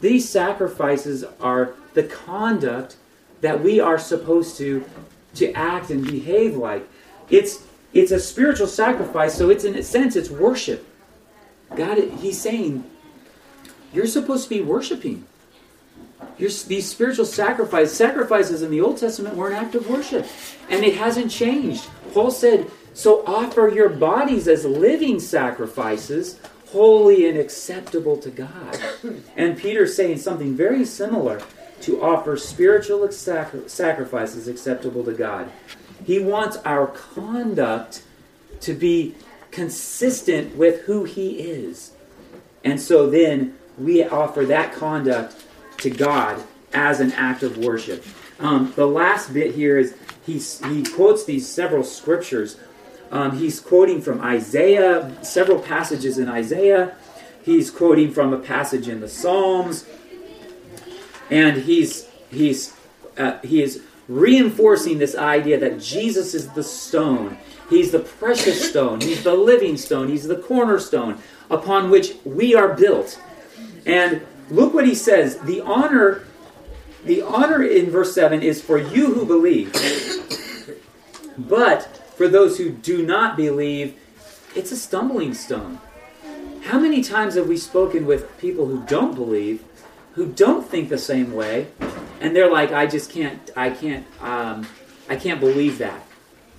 These 0.00 0.28
sacrifices 0.28 1.24
are 1.40 1.74
the 1.94 2.02
conduct 2.02 2.96
that 3.40 3.62
we 3.62 3.80
are 3.80 3.98
supposed 3.98 4.56
to 4.58 4.84
to 5.34 5.52
act 5.52 5.90
and 5.90 6.04
behave 6.04 6.56
like. 6.56 6.88
It's 7.30 7.64
it's 7.92 8.10
a 8.10 8.20
spiritual 8.20 8.66
sacrifice, 8.66 9.36
so 9.36 9.50
it's 9.50 9.64
in 9.64 9.74
a 9.74 9.82
sense 9.82 10.16
it's 10.16 10.30
worship. 10.30 10.86
God, 11.76 11.98
He's 11.98 12.40
saying, 12.40 12.84
you're 13.92 14.06
supposed 14.06 14.44
to 14.44 14.54
be 14.54 14.60
worshiping. 14.60 15.26
These 16.38 16.88
spiritual 16.88 17.26
sacrifices, 17.26 17.96
sacrifices 17.96 18.62
in 18.62 18.70
the 18.70 18.80
Old 18.80 18.98
Testament 18.98 19.36
were 19.36 19.48
an 19.48 19.54
act 19.54 19.74
of 19.74 19.88
worship, 19.88 20.26
and 20.70 20.84
it 20.84 20.96
hasn't 20.96 21.30
changed. 21.30 21.88
Paul 22.12 22.30
said, 22.30 22.70
"So 22.94 23.22
offer 23.26 23.68
your 23.68 23.88
bodies 23.88 24.48
as 24.48 24.64
living 24.64 25.20
sacrifices, 25.20 26.38
holy 26.72 27.28
and 27.28 27.38
acceptable 27.38 28.16
to 28.18 28.30
God." 28.30 28.78
And 29.36 29.56
Peter's 29.56 29.94
saying 29.94 30.18
something 30.18 30.54
very 30.54 30.84
similar 30.84 31.40
to 31.82 32.02
offer 32.02 32.36
spiritual 32.36 33.10
sacri- 33.10 33.68
sacrifices 33.68 34.48
acceptable 34.48 35.04
to 35.04 35.12
God. 35.12 35.50
He 36.04 36.18
wants 36.18 36.56
our 36.64 36.86
conduct 36.86 38.02
to 38.60 38.74
be 38.74 39.14
consistent 39.50 40.56
with 40.56 40.82
who 40.82 41.04
He 41.04 41.40
is. 41.40 41.92
And 42.64 42.80
so 42.80 43.10
then 43.10 43.56
we 43.78 44.04
offer 44.04 44.44
that 44.46 44.72
conduct 44.72 45.44
to 45.78 45.90
God 45.90 46.42
as 46.72 47.00
an 47.00 47.12
act 47.12 47.42
of 47.42 47.58
worship. 47.58 48.04
Um, 48.38 48.72
the 48.76 48.86
last 48.86 49.34
bit 49.34 49.54
here 49.54 49.78
is 49.78 49.94
he's, 50.24 50.64
he 50.66 50.82
quotes 50.82 51.24
these 51.24 51.48
several 51.48 51.84
scriptures. 51.84 52.58
Um, 53.12 53.38
he's 53.38 53.60
quoting 53.60 54.00
from 54.00 54.20
Isaiah, 54.22 55.14
several 55.22 55.60
passages 55.60 56.18
in 56.18 56.28
Isaiah. 56.28 56.96
He's 57.44 57.70
quoting 57.70 58.10
from 58.10 58.32
a 58.32 58.38
passage 58.38 58.88
in 58.88 59.00
the 59.00 59.08
Psalms. 59.08 59.86
And 61.30 61.58
he's, 61.62 62.08
he's, 62.30 62.74
uh, 63.18 63.38
he 63.40 63.62
is 63.62 63.82
reinforcing 64.08 64.98
this 64.98 65.14
idea 65.14 65.60
that 65.60 65.78
Jesus 65.80 66.34
is 66.34 66.48
the 66.50 66.64
stone. 66.64 67.36
He's 67.68 67.92
the 67.92 68.00
precious 68.00 68.68
stone. 68.68 69.00
He's 69.00 69.22
the 69.22 69.34
living 69.34 69.76
stone. 69.76 70.08
He's 70.08 70.24
the 70.24 70.36
cornerstone 70.36 71.18
upon 71.50 71.90
which 71.90 72.14
we 72.24 72.54
are 72.54 72.74
built. 72.74 73.20
And 73.86 74.22
look 74.50 74.74
what 74.74 74.86
he 74.86 74.94
says. 74.94 75.38
The 75.38 75.60
honor 75.60 76.24
the 77.04 77.22
honor 77.22 77.64
in 77.64 77.90
verse 77.90 78.14
7 78.14 78.42
is 78.42 78.62
for 78.62 78.78
you 78.78 79.12
who 79.12 79.26
believe. 79.26 79.72
But 81.36 82.01
for 82.16 82.28
those 82.28 82.58
who 82.58 82.70
do 82.70 83.04
not 83.04 83.36
believe, 83.36 83.98
it's 84.54 84.72
a 84.72 84.76
stumbling 84.76 85.34
stone. 85.34 85.80
How 86.64 86.78
many 86.78 87.02
times 87.02 87.34
have 87.34 87.48
we 87.48 87.56
spoken 87.56 88.06
with 88.06 88.38
people 88.38 88.66
who 88.66 88.84
don't 88.86 89.14
believe, 89.14 89.64
who 90.14 90.26
don't 90.26 90.66
think 90.66 90.88
the 90.88 90.98
same 90.98 91.32
way, 91.32 91.68
and 92.20 92.36
they're 92.36 92.50
like, 92.50 92.70
"I 92.72 92.86
just 92.86 93.10
can't, 93.10 93.50
I 93.56 93.70
can't, 93.70 94.06
um, 94.20 94.66
I 95.08 95.16
can't 95.16 95.40
believe 95.40 95.78
that. 95.78 96.04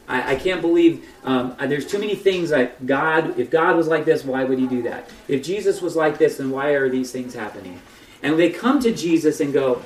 I, 0.07 0.33
I 0.33 0.35
can't 0.35 0.59
believe 0.59 1.07
um, 1.23 1.55
there's 1.59 1.87
too 1.87 1.99
many 1.99 2.15
things 2.15 2.49
that 2.49 2.85
God. 2.85 3.39
If 3.39 3.49
God 3.49 3.77
was 3.77 3.87
like 3.87 4.03
this, 4.05 4.25
why 4.25 4.43
would 4.43 4.59
He 4.59 4.67
do 4.67 4.81
that? 4.83 5.09
If 5.27 5.43
Jesus 5.43 5.81
was 5.81 5.95
like 5.95 6.17
this, 6.17 6.37
then 6.37 6.51
why 6.51 6.69
are 6.71 6.89
these 6.89 7.11
things 7.11 7.33
happening?" 7.33 7.79
And 8.21 8.37
they 8.37 8.49
come 8.49 8.79
to 8.81 8.91
Jesus 8.91 9.39
and 9.39 9.53
go, 9.53 9.81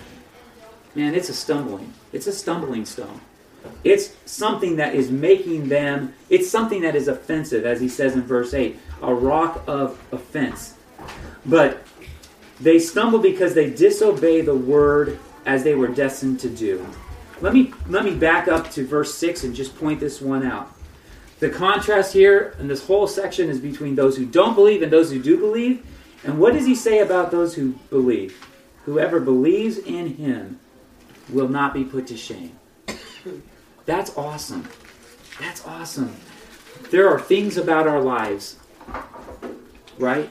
"Man, 0.95 1.13
it's 1.13 1.29
a 1.29 1.33
stumbling. 1.33 1.93
It's 2.11 2.25
a 2.25 2.33
stumbling 2.33 2.85
stone." 2.85 3.21
It's 3.83 4.15
something 4.25 4.75
that 4.77 4.95
is 4.95 5.11
making 5.11 5.69
them, 5.69 6.13
it's 6.29 6.49
something 6.49 6.81
that 6.81 6.95
is 6.95 7.07
offensive, 7.07 7.65
as 7.65 7.79
he 7.79 7.89
says 7.89 8.13
in 8.13 8.23
verse 8.23 8.53
8, 8.53 8.77
a 9.01 9.13
rock 9.13 9.63
of 9.67 9.99
offense. 10.11 10.75
But 11.45 11.83
they 12.59 12.79
stumble 12.79 13.19
because 13.19 13.53
they 13.53 13.69
disobey 13.69 14.41
the 14.41 14.55
word 14.55 15.19
as 15.45 15.63
they 15.63 15.75
were 15.75 15.87
destined 15.87 16.39
to 16.41 16.49
do. 16.49 16.85
Let 17.39 17.53
me, 17.53 17.71
let 17.87 18.03
me 18.03 18.15
back 18.15 18.47
up 18.47 18.71
to 18.71 18.85
verse 18.85 19.13
6 19.13 19.43
and 19.43 19.55
just 19.55 19.77
point 19.77 19.99
this 19.99 20.21
one 20.21 20.43
out. 20.43 20.73
The 21.39 21.49
contrast 21.49 22.13
here 22.13 22.55
in 22.59 22.67
this 22.67 22.85
whole 22.85 23.07
section 23.07 23.49
is 23.49 23.59
between 23.59 23.95
those 23.95 24.17
who 24.17 24.25
don't 24.25 24.55
believe 24.55 24.81
and 24.81 24.91
those 24.91 25.11
who 25.11 25.21
do 25.21 25.37
believe. 25.37 25.85
And 26.23 26.39
what 26.39 26.53
does 26.53 26.65
he 26.65 26.73
say 26.73 26.99
about 26.99 27.29
those 27.29 27.53
who 27.53 27.73
believe? 27.91 28.43
Whoever 28.85 29.19
believes 29.19 29.77
in 29.77 30.15
him 30.15 30.59
will 31.29 31.47
not 31.47 31.75
be 31.75 31.83
put 31.83 32.07
to 32.07 32.17
shame. 32.17 32.57
That's 33.87 34.15
awesome. 34.17 34.67
That's 35.39 35.65
awesome. 35.65 36.15
There 36.91 37.09
are 37.09 37.19
things 37.19 37.57
about 37.57 37.87
our 37.87 38.01
lives, 38.01 38.57
right, 39.97 40.29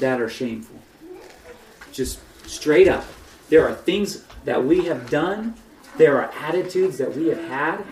that 0.00 0.20
are 0.20 0.28
shameful. 0.28 0.80
Just 1.92 2.18
straight 2.48 2.88
up. 2.88 3.04
There 3.50 3.68
are 3.68 3.74
things 3.74 4.24
that 4.46 4.64
we 4.64 4.86
have 4.86 5.10
done, 5.10 5.54
there 5.98 6.16
are 6.20 6.32
attitudes 6.32 6.96
that 6.96 7.14
we 7.14 7.28
have 7.28 7.44
had, 7.44 7.84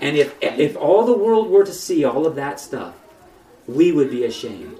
and 0.00 0.16
if 0.16 0.34
if 0.42 0.76
all 0.76 1.04
the 1.04 1.16
world 1.16 1.50
were 1.50 1.64
to 1.64 1.72
see 1.72 2.04
all 2.04 2.26
of 2.26 2.34
that 2.34 2.58
stuff, 2.58 2.94
we 3.66 3.92
would 3.92 4.10
be 4.10 4.24
ashamed. 4.24 4.78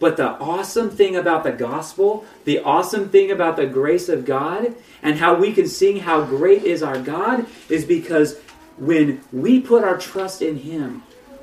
But 0.00 0.16
the 0.16 0.30
awesome 0.30 0.90
thing 0.90 1.14
about 1.14 1.44
the 1.44 1.52
gospel, 1.52 2.24
the 2.44 2.58
awesome 2.58 3.08
thing 3.08 3.30
about 3.30 3.56
the 3.56 3.66
grace 3.66 4.08
of 4.08 4.24
God, 4.24 4.74
and 5.02 5.18
how 5.18 5.34
we 5.34 5.52
can 5.52 5.68
sing 5.68 6.00
how 6.00 6.24
great 6.24 6.64
is 6.64 6.82
our 6.82 6.98
God, 7.00 7.46
is 7.68 7.84
because 7.84 8.38
when 8.80 9.20
we 9.30 9.60
put 9.60 9.84
our 9.84 9.98
trust 9.98 10.42
in 10.42 10.56
Him, 10.56 11.02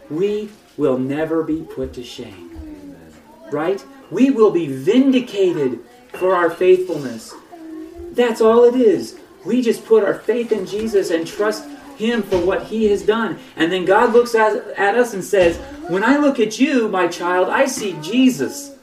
we 0.10 0.50
will 0.76 0.98
never 0.98 1.44
be 1.44 1.62
put 1.62 1.94
to 1.94 2.04
shame. 2.04 2.96
Right? 3.52 3.84
We 4.12 4.32
will 4.32 4.52
be 4.52 4.68
vindicated 4.68 5.80
for 6.14 6.36
our 6.36 6.50
faithfulness. 6.50 7.34
That's 8.12 8.42
all 8.42 8.66
it 8.66 8.76
is. 8.76 9.20
We 9.46 9.62
just 9.62 9.86
put 9.86 10.04
our 10.04 10.16
faith 10.16 10.52
in 10.52 10.66
Jesus 10.66 11.12
and 11.12 11.26
trust 11.26 11.66
Him 11.98 12.24
for 12.24 12.44
what 12.44 12.64
He 12.64 12.86
has 12.86 13.04
done. 13.04 13.40
And 13.56 13.72
then 13.72 13.86
God 13.86 14.14
looks 14.14 14.34
at, 14.34 14.56
at 14.72 14.98
us 14.98 15.14
and 15.14 15.24
says, 15.24 15.58
When 15.90 16.04
I 16.04 16.18
look 16.18 16.40
at 16.40 16.60
you, 16.60 16.90
my 16.90 17.08
child, 17.08 17.50
I 17.50 17.68
see 17.68 17.96
Jesus, 18.02 18.76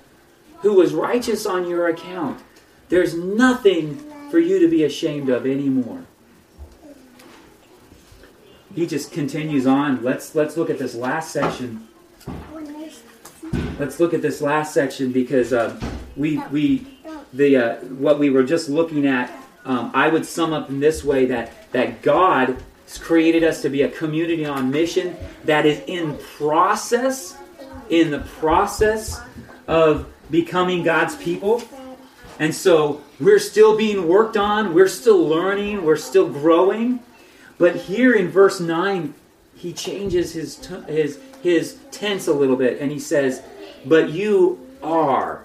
who 0.60 0.74
was 0.74 0.94
righteous 0.94 1.44
on 1.44 1.68
your 1.68 1.88
account. 1.88 2.40
There's 2.88 3.14
nothing 3.14 3.98
for 4.30 4.38
you 4.38 4.60
to 4.60 4.68
be 4.68 4.84
ashamed 4.84 5.28
of 5.28 5.44
anymore 5.44 6.06
he 8.74 8.86
just 8.86 9.12
continues 9.12 9.66
on. 9.66 10.02
Let's 10.02 10.34
let's 10.34 10.56
look 10.56 10.70
at 10.70 10.78
this 10.78 10.94
last 10.94 11.32
section. 11.32 11.88
Let's 13.78 14.00
look 14.00 14.14
at 14.14 14.22
this 14.22 14.40
last 14.40 14.74
section 14.74 15.12
because 15.12 15.52
uh, 15.52 15.78
we 16.16 16.38
we 16.50 16.86
the 17.32 17.56
uh, 17.56 17.76
what 17.76 18.18
we 18.18 18.30
were 18.30 18.44
just 18.44 18.68
looking 18.68 19.06
at. 19.06 19.30
Um, 19.64 19.90
I 19.94 20.08
would 20.08 20.26
sum 20.26 20.52
up 20.52 20.68
in 20.68 20.80
this 20.80 21.04
way 21.04 21.26
that 21.26 21.70
that 21.72 22.02
God 22.02 22.56
has 22.86 22.98
created 22.98 23.44
us 23.44 23.62
to 23.62 23.68
be 23.68 23.82
a 23.82 23.88
community 23.88 24.44
on 24.44 24.70
mission 24.70 25.16
that 25.44 25.66
is 25.66 25.80
in 25.86 26.18
process, 26.36 27.36
in 27.90 28.10
the 28.10 28.20
process 28.20 29.20
of 29.66 30.06
becoming 30.30 30.82
God's 30.82 31.16
people. 31.16 31.62
And 32.38 32.54
so 32.54 33.02
we're 33.20 33.38
still 33.38 33.76
being 33.76 34.08
worked 34.08 34.36
on, 34.36 34.74
we're 34.74 34.88
still 34.88 35.26
learning, 35.26 35.84
we're 35.84 35.96
still 35.96 36.28
growing. 36.28 37.00
But 37.58 37.76
here 37.76 38.12
in 38.12 38.28
verse 38.28 38.60
9, 38.60 39.14
he 39.54 39.72
changes 39.72 40.32
his, 40.32 40.56
t- 40.56 40.92
his, 40.92 41.18
his 41.42 41.78
tense 41.90 42.26
a 42.26 42.32
little 42.32 42.56
bit 42.56 42.80
and 42.80 42.90
he 42.90 42.98
says, 42.98 43.42
But 43.84 44.10
you 44.10 44.66
are. 44.82 45.44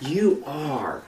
You 0.00 0.42
are. 0.46 1.02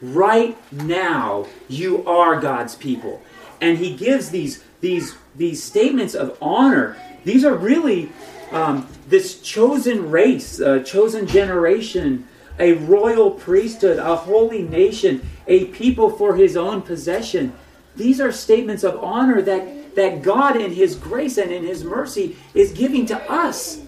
Right 0.00 0.56
now, 0.72 1.46
you 1.68 2.04
are 2.06 2.40
God's 2.40 2.74
people. 2.74 3.22
And 3.60 3.78
he 3.78 3.96
gives 3.96 4.30
these, 4.30 4.62
these, 4.80 5.16
these 5.34 5.62
statements 5.62 6.14
of 6.14 6.36
honor. 6.40 6.96
These 7.24 7.44
are 7.44 7.54
really 7.54 8.12
um, 8.52 8.86
this 9.08 9.40
chosen 9.40 10.10
race, 10.10 10.60
a 10.60 10.82
chosen 10.82 11.26
generation, 11.26 12.28
a 12.58 12.74
royal 12.74 13.30
priesthood, 13.30 13.98
a 13.98 14.16
holy 14.16 14.62
nation, 14.62 15.28
a 15.46 15.66
people 15.66 16.10
for 16.10 16.36
his 16.36 16.56
own 16.56 16.82
possession. 16.82 17.52
These 17.96 18.20
are 18.20 18.32
statements 18.32 18.82
of 18.82 19.02
honor 19.02 19.40
that, 19.42 19.94
that 19.94 20.22
God, 20.22 20.56
in 20.56 20.72
His 20.72 20.96
grace 20.96 21.38
and 21.38 21.50
in 21.50 21.64
His 21.64 21.84
mercy, 21.84 22.36
is 22.54 22.72
giving 22.72 23.06
to 23.06 23.30
us. 23.30 23.82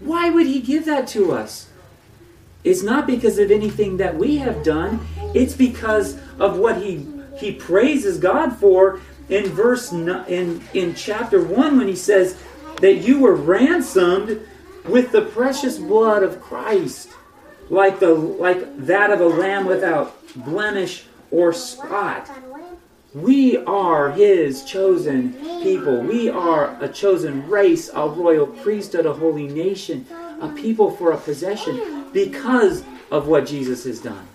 Why 0.00 0.30
would 0.30 0.46
He 0.46 0.60
give 0.60 0.84
that 0.86 1.06
to 1.08 1.32
us? 1.32 1.68
It's 2.64 2.82
not 2.82 3.06
because 3.06 3.38
of 3.38 3.50
anything 3.50 3.96
that 3.98 4.16
we 4.16 4.38
have 4.38 4.64
done, 4.64 5.06
it's 5.34 5.54
because 5.54 6.18
of 6.38 6.58
what 6.58 6.82
He, 6.82 7.06
he 7.38 7.52
praises 7.52 8.18
God 8.18 8.56
for 8.56 9.00
in 9.28 9.46
verse 9.46 9.92
in, 9.92 10.62
in 10.74 10.94
chapter 10.94 11.42
1 11.42 11.78
when 11.78 11.88
He 11.88 11.96
says 11.96 12.36
that 12.80 12.96
you 12.96 13.20
were 13.20 13.34
ransomed 13.34 14.40
with 14.84 15.12
the 15.12 15.22
precious 15.22 15.78
blood 15.78 16.22
of 16.22 16.40
Christ, 16.40 17.08
like, 17.70 17.98
the, 17.98 18.14
like 18.14 18.86
that 18.86 19.10
of 19.10 19.20
a 19.20 19.26
lamb 19.26 19.64
without 19.66 20.14
blemish 20.36 21.06
or 21.30 21.52
spot. 21.52 22.30
We 23.14 23.56
are 23.58 24.10
his 24.10 24.64
chosen 24.64 25.32
people. 25.62 26.00
We 26.00 26.28
are 26.28 26.76
a 26.82 26.88
chosen 26.88 27.48
race, 27.48 27.90
a 27.94 28.08
royal 28.08 28.46
priesthood, 28.46 29.06
a 29.06 29.12
holy 29.12 29.48
nation, 29.48 30.06
a 30.40 30.48
people 30.48 30.90
for 30.90 31.12
a 31.12 31.16
possession 31.16 32.10
because 32.12 32.84
of 33.10 33.28
what 33.28 33.46
Jesus 33.46 33.84
has 33.84 34.00
done. 34.00 34.26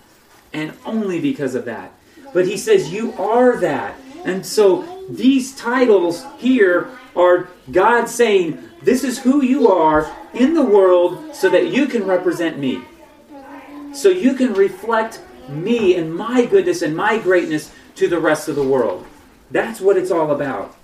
And 0.52 0.72
only 0.84 1.20
because 1.20 1.54
of 1.54 1.64
that. 1.66 1.92
But 2.32 2.46
he 2.46 2.56
says, 2.56 2.92
You 2.92 3.12
are 3.14 3.56
that. 3.58 3.96
And 4.24 4.44
so 4.44 5.06
these 5.08 5.54
titles 5.56 6.24
here 6.38 6.90
are 7.14 7.48
God 7.70 8.06
saying, 8.06 8.62
This 8.82 9.04
is 9.04 9.18
who 9.18 9.42
you 9.42 9.68
are 9.68 10.10
in 10.34 10.54
the 10.54 10.64
world 10.64 11.34
so 11.34 11.48
that 11.50 11.68
you 11.68 11.86
can 11.86 12.04
represent 12.04 12.58
me. 12.58 12.82
So 13.92 14.08
you 14.08 14.34
can 14.34 14.54
reflect 14.54 15.20
me 15.48 15.96
and 15.96 16.14
my 16.14 16.46
goodness 16.46 16.82
and 16.82 16.96
my 16.96 17.18
greatness 17.18 17.72
to 17.96 18.08
the 18.08 18.18
rest 18.18 18.48
of 18.48 18.56
the 18.56 18.62
world. 18.62 19.06
That's 19.50 19.80
what 19.80 19.96
it's 19.96 20.10
all 20.10 20.30
about. 20.30 20.74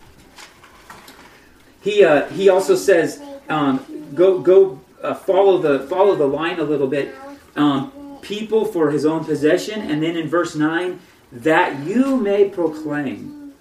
He, 1.81 2.05
uh, 2.05 2.29
he 2.29 2.49
also 2.49 2.77
says, 2.77 3.23
um, 3.49 3.85
go, 4.15 4.41
go 4.41 4.81
uh, 5.03 5.15
follow, 5.15 5.59
the, 5.59 5.87
follow 5.87 6.17
the 6.17 6.27
line 6.27 6.59
a 6.59 6.65
little 6.65 6.89
bit. 6.89 7.15
Um, 7.57 8.19
people 8.21 8.65
for 8.65 8.91
his 8.91 9.07
own 9.07 9.25
possession. 9.25 9.81
And 9.81 10.03
then 10.03 10.17
in 10.17 10.29
verse 10.29 10.55
9, 10.55 11.01
that 11.33 11.81
you 11.81 12.17
may 12.17 12.49
proclaim. 12.49 13.53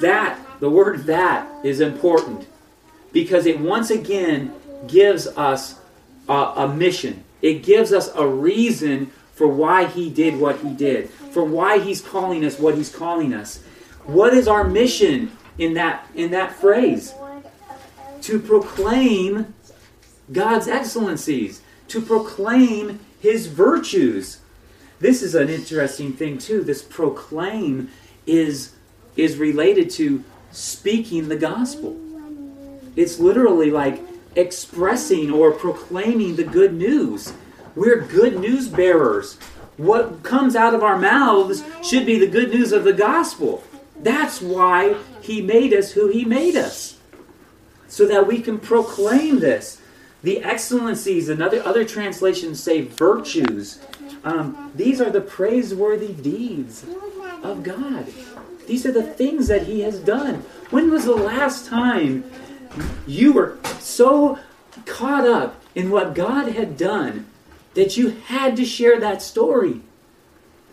That, 0.00 0.38
the 0.60 0.70
word 0.70 1.04
that, 1.04 1.48
is 1.64 1.80
important 1.80 2.46
because 3.12 3.46
it 3.46 3.60
once 3.60 3.90
again 3.90 4.52
gives 4.86 5.26
us 5.26 5.80
a, 6.28 6.32
a 6.32 6.74
mission. 6.74 7.24
It 7.42 7.62
gives 7.62 7.92
us 7.92 8.10
a 8.14 8.26
reason 8.26 9.12
for 9.36 9.46
why 9.46 9.84
he 9.84 10.08
did 10.08 10.40
what 10.40 10.60
he 10.60 10.70
did, 10.70 11.10
for 11.10 11.44
why 11.44 11.78
he's 11.78 12.00
calling 12.00 12.42
us 12.42 12.58
what 12.58 12.74
he's 12.74 12.94
calling 12.94 13.34
us. 13.34 13.62
What 14.06 14.32
is 14.32 14.48
our 14.48 14.64
mission 14.64 15.30
in 15.58 15.74
that 15.74 16.08
in 16.14 16.30
that 16.30 16.54
phrase? 16.54 17.12
To 18.22 18.40
proclaim 18.40 19.54
God's 20.32 20.66
excellencies, 20.66 21.60
to 21.88 22.00
proclaim 22.00 22.98
his 23.20 23.46
virtues. 23.46 24.40
This 25.00 25.22
is 25.22 25.34
an 25.34 25.50
interesting 25.50 26.14
thing 26.14 26.38
too. 26.38 26.64
This 26.64 26.82
proclaim 26.82 27.90
is 28.26 28.72
is 29.16 29.36
related 29.36 29.90
to 29.90 30.24
speaking 30.50 31.28
the 31.28 31.36
gospel. 31.36 32.00
It's 32.96 33.18
literally 33.18 33.70
like 33.70 34.00
expressing 34.34 35.30
or 35.30 35.52
proclaiming 35.52 36.36
the 36.36 36.44
good 36.44 36.72
news. 36.72 37.34
We're 37.76 38.00
good 38.00 38.40
news 38.40 38.68
bearers. 38.68 39.34
What 39.76 40.22
comes 40.22 40.56
out 40.56 40.74
of 40.74 40.82
our 40.82 40.98
mouths 40.98 41.62
should 41.84 42.06
be 42.06 42.18
the 42.18 42.26
good 42.26 42.50
news 42.50 42.72
of 42.72 42.84
the 42.84 42.94
gospel. 42.94 43.62
That's 44.00 44.40
why 44.40 44.96
he 45.20 45.42
made 45.42 45.74
us 45.74 45.92
who 45.92 46.08
he 46.08 46.24
made 46.24 46.56
us. 46.56 46.98
So 47.86 48.06
that 48.06 48.26
we 48.26 48.40
can 48.40 48.58
proclaim 48.58 49.40
this. 49.40 49.80
The 50.22 50.42
excellencies, 50.42 51.28
and 51.28 51.42
other, 51.42 51.62
other 51.62 51.84
translations 51.84 52.62
say 52.62 52.80
virtues. 52.80 53.78
Um, 54.24 54.72
these 54.74 55.00
are 55.00 55.10
the 55.10 55.20
praiseworthy 55.20 56.14
deeds 56.14 56.84
of 57.42 57.62
God. 57.62 58.06
These 58.66 58.86
are 58.86 58.92
the 58.92 59.02
things 59.02 59.46
that 59.48 59.64
He 59.64 59.82
has 59.82 60.00
done. 60.00 60.36
When 60.70 60.90
was 60.90 61.04
the 61.04 61.14
last 61.14 61.66
time 61.66 62.24
you 63.06 63.32
were 63.34 63.58
so 63.78 64.38
caught 64.84 65.26
up 65.26 65.62
in 65.74 65.90
what 65.90 66.14
God 66.14 66.48
had 66.48 66.76
done 66.76 67.26
that 67.76 67.96
you 67.96 68.08
had 68.08 68.56
to 68.56 68.64
share 68.64 68.98
that 68.98 69.22
story? 69.22 69.82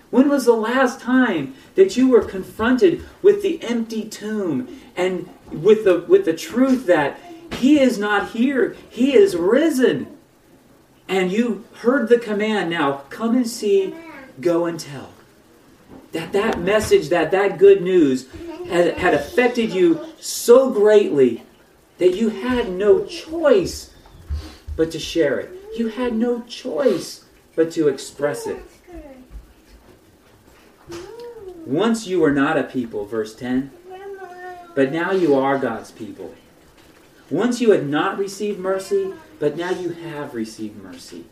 When 0.09 0.29
was 0.29 0.45
the 0.45 0.53
last 0.53 0.99
time 0.99 1.53
that 1.75 1.97
you 1.97 2.09
were 2.09 2.23
confronted 2.23 3.03
with 3.21 3.41
the 3.41 3.61
empty 3.63 4.07
tomb 4.07 4.79
and 4.95 5.29
with 5.51 5.83
the 5.83 5.99
with 6.07 6.25
the 6.25 6.33
truth 6.33 6.85
that 6.87 7.19
he 7.53 7.79
is 7.79 7.97
not 7.97 8.31
here, 8.31 8.75
he 8.89 9.15
is 9.15 9.35
risen? 9.35 10.17
And 11.07 11.31
you 11.31 11.65
heard 11.75 12.09
the 12.09 12.17
command, 12.17 12.69
now 12.69 13.03
come 13.09 13.35
and 13.35 13.47
see, 13.47 13.93
go 14.39 14.65
and 14.65 14.79
tell. 14.79 15.09
That 16.13 16.31
that 16.33 16.59
message, 16.59 17.09
that 17.09 17.31
that 17.31 17.57
good 17.57 17.81
news 17.81 18.27
had, 18.67 18.97
had 18.97 19.13
affected 19.13 19.73
you 19.73 20.05
so 20.19 20.69
greatly 20.69 21.43
that 21.97 22.15
you 22.15 22.29
had 22.29 22.69
no 22.69 23.03
choice 23.05 23.93
but 24.75 24.91
to 24.91 24.99
share 24.99 25.39
it. 25.39 25.62
You 25.75 25.87
had 25.87 26.13
no 26.13 26.41
choice 26.41 27.25
but 27.55 27.71
to 27.71 27.87
express 27.87 28.47
it. 28.47 28.63
Once 31.65 32.07
you 32.07 32.19
were 32.19 32.31
not 32.31 32.57
a 32.57 32.63
people, 32.63 33.05
verse 33.05 33.35
10, 33.35 33.71
but 34.75 34.91
now 34.91 35.11
you 35.11 35.35
are 35.35 35.57
God's 35.57 35.91
people. 35.91 36.33
Once 37.29 37.61
you 37.61 37.71
had 37.71 37.87
not 37.87 38.17
received 38.17 38.59
mercy, 38.59 39.13
but 39.39 39.55
now 39.55 39.71
you 39.71 39.89
have 39.89 40.33
received 40.33 40.81
mercy. 40.83 41.25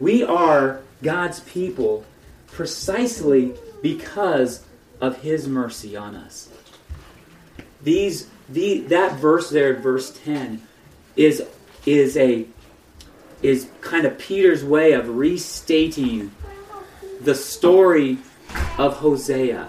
We 0.00 0.22
are 0.22 0.80
God's 1.02 1.40
people 1.40 2.04
precisely 2.48 3.54
because 3.82 4.64
of 5.00 5.22
his 5.22 5.48
mercy 5.48 5.96
on 5.96 6.14
us. 6.14 6.48
These 7.82 8.28
the 8.48 8.80
that 8.82 9.18
verse 9.18 9.50
there 9.50 9.74
verse 9.74 10.16
10 10.24 10.62
is 11.16 11.42
is 11.86 12.16
a 12.16 12.46
is 13.42 13.68
kind 13.80 14.06
of 14.06 14.18
Peter's 14.18 14.64
way 14.64 14.92
of 14.92 15.08
restating 15.16 16.30
the 17.20 17.34
story 17.34 18.18
of 18.78 18.98
Hosea 18.98 19.68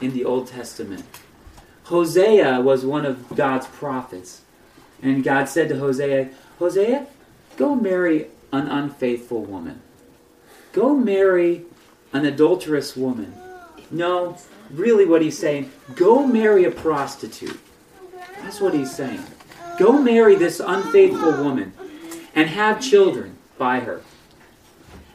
in 0.00 0.12
the 0.12 0.24
Old 0.24 0.48
Testament. 0.48 1.04
Hosea 1.84 2.60
was 2.60 2.84
one 2.84 3.06
of 3.06 3.36
God's 3.36 3.66
prophets. 3.66 4.42
And 5.02 5.22
God 5.22 5.48
said 5.48 5.68
to 5.68 5.78
Hosea, 5.78 6.30
Hosea, 6.58 7.06
go 7.56 7.74
marry 7.74 8.26
an 8.52 8.66
unfaithful 8.66 9.42
woman. 9.42 9.80
Go 10.72 10.96
marry 10.96 11.62
an 12.12 12.26
adulterous 12.26 12.96
woman. 12.96 13.34
No, 13.90 14.36
really 14.70 15.04
what 15.04 15.22
he's 15.22 15.38
saying, 15.38 15.70
go 15.94 16.26
marry 16.26 16.64
a 16.64 16.70
prostitute. 16.70 17.58
That's 18.42 18.60
what 18.60 18.74
he's 18.74 18.94
saying. 18.94 19.22
Go 19.78 19.92
marry 19.92 20.34
this 20.34 20.60
unfaithful 20.60 21.42
woman 21.42 21.72
and 22.36 22.50
have 22.50 22.80
children 22.80 23.36
by 23.58 23.80
her. 23.80 24.02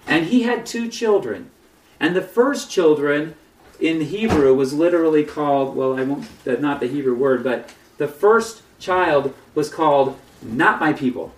And 0.07 0.25
he 0.25 0.41
had 0.41 0.65
two 0.65 0.89
children. 0.89 1.51
And 1.99 2.15
the 2.15 2.21
first 2.21 2.69
children 2.71 3.35
in 3.79 4.01
Hebrew 4.01 4.53
was 4.55 4.73
literally 4.73 5.23
called, 5.23 5.75
well, 5.75 5.97
I 5.97 6.03
won't, 6.03 6.27
not 6.45 6.79
the 6.79 6.87
Hebrew 6.87 7.15
word, 7.15 7.43
but 7.43 7.73
the 7.97 8.07
first 8.07 8.63
child 8.79 9.33
was 9.53 9.69
called 9.69 10.19
Not 10.41 10.79
My 10.79 10.91
People. 10.91 11.31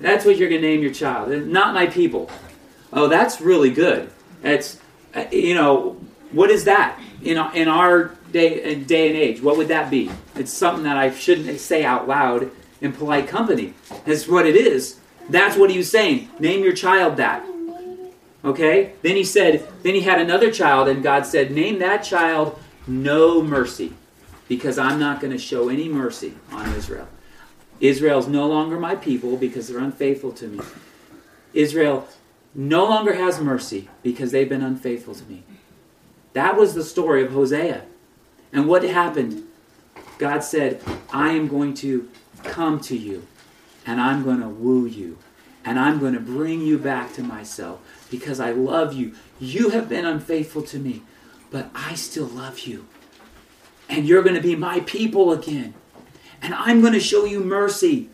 That's 0.00 0.24
what 0.24 0.38
you're 0.38 0.48
going 0.48 0.62
to 0.62 0.66
name 0.66 0.82
your 0.82 0.92
child. 0.92 1.30
Not 1.46 1.74
My 1.74 1.86
People. 1.86 2.30
Oh, 2.92 3.08
that's 3.08 3.40
really 3.40 3.70
good. 3.70 4.10
It's, 4.42 4.80
uh, 5.14 5.24
you 5.30 5.54
know, 5.54 6.00
what 6.32 6.50
is 6.50 6.64
that 6.64 6.98
in 7.22 7.38
in 7.54 7.68
our 7.68 8.14
day, 8.32 8.74
day 8.74 9.08
and 9.08 9.16
age? 9.16 9.42
What 9.42 9.56
would 9.56 9.68
that 9.68 9.90
be? 9.90 10.10
It's 10.34 10.52
something 10.52 10.84
that 10.84 10.96
I 10.96 11.10
shouldn't 11.10 11.60
say 11.60 11.84
out 11.84 12.08
loud 12.08 12.50
in 12.86 12.92
polite 12.92 13.28
company. 13.28 13.74
That's 14.06 14.26
what 14.26 14.46
it 14.46 14.56
is. 14.56 14.98
That's 15.28 15.56
what 15.56 15.70
he 15.70 15.78
was 15.78 15.90
saying. 15.90 16.30
Name 16.38 16.62
your 16.62 16.72
child 16.72 17.18
that. 17.18 17.44
Okay? 18.44 18.92
Then 19.02 19.16
he 19.16 19.24
said, 19.24 19.68
then 19.82 19.94
he 19.94 20.00
had 20.00 20.20
another 20.20 20.50
child, 20.50 20.88
and 20.88 21.02
God 21.02 21.26
said, 21.26 21.50
Name 21.50 21.80
that 21.80 22.04
child 22.04 22.58
no 22.86 23.42
mercy, 23.42 23.92
because 24.48 24.78
I'm 24.78 25.00
not 25.00 25.20
going 25.20 25.32
to 25.32 25.38
show 25.38 25.68
any 25.68 25.88
mercy 25.88 26.34
on 26.52 26.72
Israel. 26.74 27.08
Israel's 27.80 28.28
no 28.28 28.46
longer 28.46 28.78
my 28.78 28.94
people 28.94 29.36
because 29.36 29.68
they're 29.68 29.78
unfaithful 29.78 30.32
to 30.32 30.46
me. 30.46 30.60
Israel 31.52 32.08
no 32.54 32.84
longer 32.84 33.14
has 33.14 33.40
mercy 33.40 33.88
because 34.02 34.30
they've 34.30 34.48
been 34.48 34.62
unfaithful 34.62 35.14
to 35.14 35.24
me. 35.24 35.42
That 36.32 36.56
was 36.56 36.74
the 36.74 36.84
story 36.84 37.24
of 37.24 37.32
Hosea. 37.32 37.82
And 38.52 38.66
what 38.66 38.82
happened? 38.82 39.46
God 40.18 40.40
said, 40.40 40.82
I 41.12 41.32
am 41.32 41.48
going 41.48 41.74
to 41.74 42.08
come 42.46 42.80
to 42.80 42.96
you 42.96 43.26
and 43.84 44.00
I'm 44.00 44.24
going 44.24 44.40
to 44.40 44.48
woo 44.48 44.86
you 44.86 45.18
and 45.64 45.78
I'm 45.78 45.98
going 45.98 46.14
to 46.14 46.20
bring 46.20 46.60
you 46.60 46.78
back 46.78 47.12
to 47.14 47.22
myself 47.22 47.80
because 48.10 48.38
I 48.38 48.52
love 48.52 48.92
you. 48.92 49.14
You 49.40 49.70
have 49.70 49.88
been 49.88 50.04
unfaithful 50.04 50.62
to 50.62 50.78
me, 50.78 51.02
but 51.50 51.70
I 51.74 51.94
still 51.94 52.26
love 52.26 52.60
you. 52.60 52.86
And 53.88 54.06
you're 54.06 54.22
going 54.22 54.36
to 54.36 54.40
be 54.40 54.56
my 54.56 54.80
people 54.80 55.32
again. 55.32 55.74
And 56.40 56.54
I'm 56.54 56.80
going 56.80 56.92
to 56.92 57.00
show 57.00 57.24
you 57.24 57.40
mercy. 57.40 58.10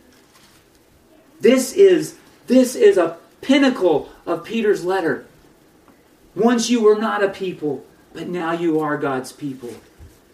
This 1.39 1.73
is 1.73 2.17
this 2.47 2.75
is 2.75 2.97
a 2.97 3.17
pinnacle 3.41 4.09
of 4.25 4.43
Peter's 4.43 4.83
letter. 4.83 5.25
Once 6.35 6.69
you 6.69 6.81
were 6.81 6.97
not 6.97 7.23
a 7.23 7.29
people, 7.29 7.85
but 8.13 8.27
now 8.27 8.51
you 8.51 8.79
are 8.79 8.97
God's 8.97 9.31
people. 9.31 9.73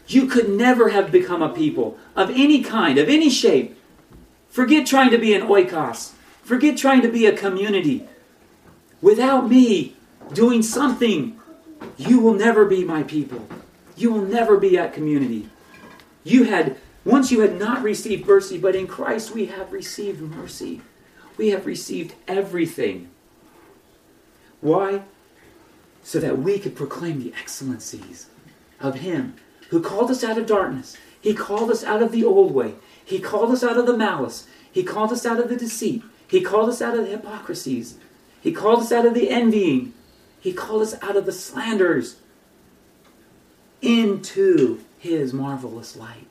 You 0.08 0.28
could 0.28 0.50
never 0.50 0.90
have 0.90 1.12
become 1.12 1.42
a 1.42 1.54
people 1.54 1.98
of 2.16 2.30
any 2.30 2.64
kind, 2.64 2.98
of 2.98 3.10
any 3.10 3.30
shape. 3.30 3.79
Forget 4.50 4.88
trying 4.88 5.12
to 5.12 5.18
be 5.18 5.34
an 5.34 5.44
oikos. 5.44 6.14
Forget 6.44 6.78
trying 6.78 7.02
to 7.02 7.10
be 7.10 7.26
a 7.26 7.36
community. 7.36 8.08
Without 9.02 9.50
me 9.50 9.96
doing 10.34 10.62
something 10.62 11.40
you 11.98 12.20
will 12.20 12.34
never 12.34 12.66
be 12.66 12.84
my 12.84 13.04
people. 13.04 13.48
You 13.96 14.12
will 14.12 14.22
never 14.22 14.58
be 14.58 14.78
at 14.78 14.94
community. 14.94 15.50
You 16.24 16.44
had, 16.44 16.78
once 17.06 17.32
you 17.32 17.42
had 17.42 17.58
not 17.60 17.84
received 17.84 18.28
mercy, 18.28 18.58
but 18.58 18.76
in 18.76 18.88
Christ 18.88 19.34
we 19.34 19.48
have 19.48 19.72
received 19.72 20.22
mercy. 20.22 20.82
We 21.38 21.50
have 21.50 21.66
received 21.66 22.16
everything. 22.28 23.10
Why? 24.62 25.04
So 26.04 26.20
that 26.20 26.40
we 26.40 26.60
could 26.60 26.76
proclaim 26.76 27.22
the 27.22 27.34
excellencies 27.40 28.28
of 28.80 28.96
Him 28.96 29.36
who 29.70 29.82
called 29.82 30.12
us 30.12 30.24
out 30.24 30.38
of 30.38 30.48
darkness. 30.48 30.98
He 31.22 31.34
called 31.34 31.70
us 31.70 31.84
out 31.84 32.02
of 32.02 32.12
the 32.12 32.24
old 32.24 32.54
way. 32.54 32.76
He 33.10 33.20
called 33.20 33.50
us 33.50 33.64
out 33.64 33.76
of 33.76 33.88
the 33.88 33.98
malice. 33.98 34.46
He 34.72 34.84
called 34.84 35.12
us 35.12 35.26
out 35.26 35.40
of 35.40 35.50
the 35.50 35.56
deceit. 35.56 36.04
He 36.28 36.42
called 36.42 36.70
us 36.70 36.80
out 36.80 36.96
of 36.96 37.06
the 37.06 37.10
hypocrisies. 37.10 37.96
He 38.40 38.52
called 38.52 38.82
us 38.82 38.92
out 38.92 39.04
of 39.04 39.16
the 39.16 39.32
envying. 39.32 39.94
He 40.40 40.54
called 40.54 40.84
us 40.84 40.94
out 41.02 41.18
of 41.18 41.26
the 41.26 41.32
slanders 41.32 42.18
into 43.82 44.82
His 45.00 45.34
marvelous 45.34 45.96
light. 45.96 46.28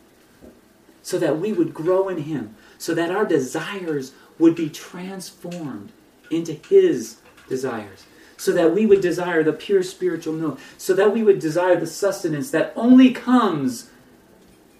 So 1.02 1.18
that 1.18 1.40
we 1.40 1.52
would 1.52 1.74
grow 1.74 2.08
in 2.08 2.18
Him. 2.22 2.54
So 2.78 2.94
that 2.94 3.10
our 3.10 3.24
desires 3.24 4.12
would 4.38 4.54
be 4.54 4.70
transformed 4.70 5.90
into 6.30 6.52
His 6.52 7.16
desires. 7.48 8.04
So 8.36 8.52
that 8.52 8.72
we 8.72 8.86
would 8.86 9.00
desire 9.00 9.42
the 9.42 9.52
pure 9.52 9.82
spiritual 9.82 10.34
milk. 10.34 10.60
So 10.76 10.94
that 10.94 11.12
we 11.12 11.24
would 11.24 11.40
desire 11.40 11.74
the 11.74 11.88
sustenance 11.88 12.52
that 12.52 12.72
only 12.76 13.10
comes 13.10 13.90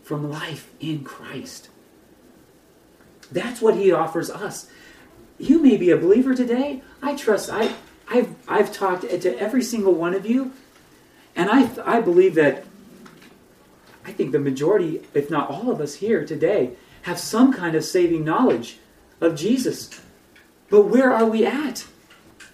from 0.05 0.30
life 0.30 0.70
in 0.78 1.03
Christ. 1.03 1.70
That's 3.31 3.61
what 3.61 3.76
He 3.76 3.93
offers 3.93 4.31
us. 4.31 4.70
You 5.39 5.62
may 5.62 5.76
be 5.76 5.91
a 5.91 5.97
believer 5.97 6.35
today. 6.35 6.83
I 7.03 7.14
trust. 7.14 7.51
I, 7.51 7.74
I've, 8.09 8.35
I've 8.49 8.72
talked 8.72 9.03
to 9.03 9.39
every 9.39 9.62
single 9.62 9.95
one 9.95 10.14
of 10.14 10.26
you, 10.26 10.53
and 11.37 11.51
I, 11.51 11.70
I 11.85 12.01
believe 12.01 12.35
that 12.35 12.64
I 14.05 14.12
think 14.12 14.33
the 14.33 14.39
majority, 14.39 15.03
if 15.14 15.31
not 15.31 15.51
all 15.51 15.70
of 15.70 15.81
us 15.81 15.97
here 15.97 16.24
today, 16.24 16.70
have 17.03 17.18
some 17.18 17.53
kind 17.53 17.76
of 17.76 17.85
saving 17.85 18.24
knowledge 18.24 18.79
of 19.20 19.37
Jesus. 19.37 19.91
But 20.70 20.87
where 20.87 21.12
are 21.12 21.26
we 21.26 21.47
at? 21.47 21.87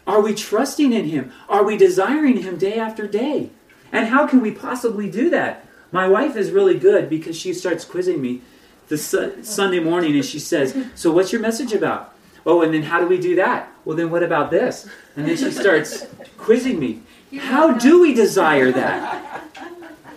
Are 0.06 0.20
we 0.20 0.34
trusting 0.34 0.92
in 0.92 1.06
Him? 1.06 1.32
Are 1.48 1.64
we 1.64 1.76
desiring 1.76 2.38
Him 2.38 2.58
day 2.58 2.78
after 2.78 3.06
day? 3.06 3.50
And 3.92 4.08
how 4.08 4.26
can 4.26 4.40
we 4.40 4.50
possibly 4.50 5.08
do 5.08 5.30
that? 5.30 5.64
My 5.92 6.08
wife 6.08 6.36
is 6.36 6.50
really 6.50 6.78
good 6.78 7.08
because 7.08 7.36
she 7.36 7.54
starts 7.54 7.84
quizzing 7.84 8.20
me 8.20 8.42
the 8.88 8.98
su- 8.98 9.42
Sunday 9.42 9.80
morning 9.80 10.14
and 10.14 10.24
she 10.24 10.38
says, 10.38 10.76
So, 10.94 11.12
what's 11.12 11.32
your 11.32 11.40
message 11.40 11.72
about? 11.72 12.14
Oh, 12.46 12.62
and 12.62 12.74
then 12.74 12.82
how 12.82 13.00
do 13.00 13.06
we 13.06 13.18
do 13.18 13.36
that? 13.36 13.70
Well, 13.84 13.96
then 13.96 14.10
what 14.10 14.22
about 14.22 14.50
this? 14.50 14.88
And 15.16 15.26
then 15.26 15.36
she 15.36 15.50
starts 15.50 16.06
quizzing 16.36 16.78
me. 16.78 17.02
How 17.38 17.72
do 17.72 18.00
we 18.00 18.14
desire 18.14 18.70
that? 18.72 19.42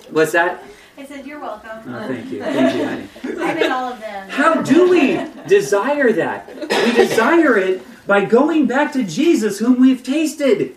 What's 0.10 0.34
that? 0.34 0.64
I 0.98 1.06
said, 1.06 1.26
You're 1.26 1.40
welcome. 1.40 1.94
Oh, 1.94 2.08
thank 2.08 2.30
you. 2.32 2.42
Thank 2.42 2.76
you, 2.76 2.86
honey. 2.86 3.08
I'm 3.44 3.58
in 3.58 3.72
all 3.72 3.94
of 3.94 4.00
them. 4.00 4.30
How 4.30 4.62
do 4.62 4.90
we 4.90 5.20
desire 5.48 6.12
that? 6.14 6.48
We 6.56 6.92
desire 6.94 7.58
it 7.58 7.82
by 8.08 8.26
going 8.26 8.68
back 8.68 8.94
to 8.94 9.04
Jesus, 9.04 9.60
whom 9.60 9.80
we've 9.80 10.04
tasted. 10.04 10.76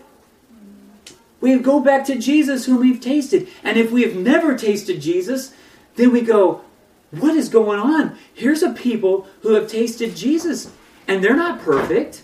We 1.41 1.59
go 1.59 1.81
back 1.81 2.05
to 2.07 2.17
Jesus, 2.17 2.67
whom 2.67 2.81
we've 2.81 3.01
tasted. 3.01 3.49
And 3.65 3.79
if 3.79 3.91
we 3.91 4.03
have 4.03 4.15
never 4.15 4.57
tasted 4.57 5.01
Jesus, 5.01 5.55
then 5.97 6.13
we 6.13 6.21
go, 6.21 6.63
What 7.11 7.37
is 7.37 7.49
going 7.49 7.81
on? 7.81 8.17
Here's 8.33 8.63
a 8.63 8.73
people 8.73 9.27
who 9.43 9.55
have 9.55 9.69
tasted 9.69 10.17
Jesus, 10.17 10.71
and 11.09 11.23
they're 11.23 11.37
not 11.37 11.61
perfect. 11.61 12.23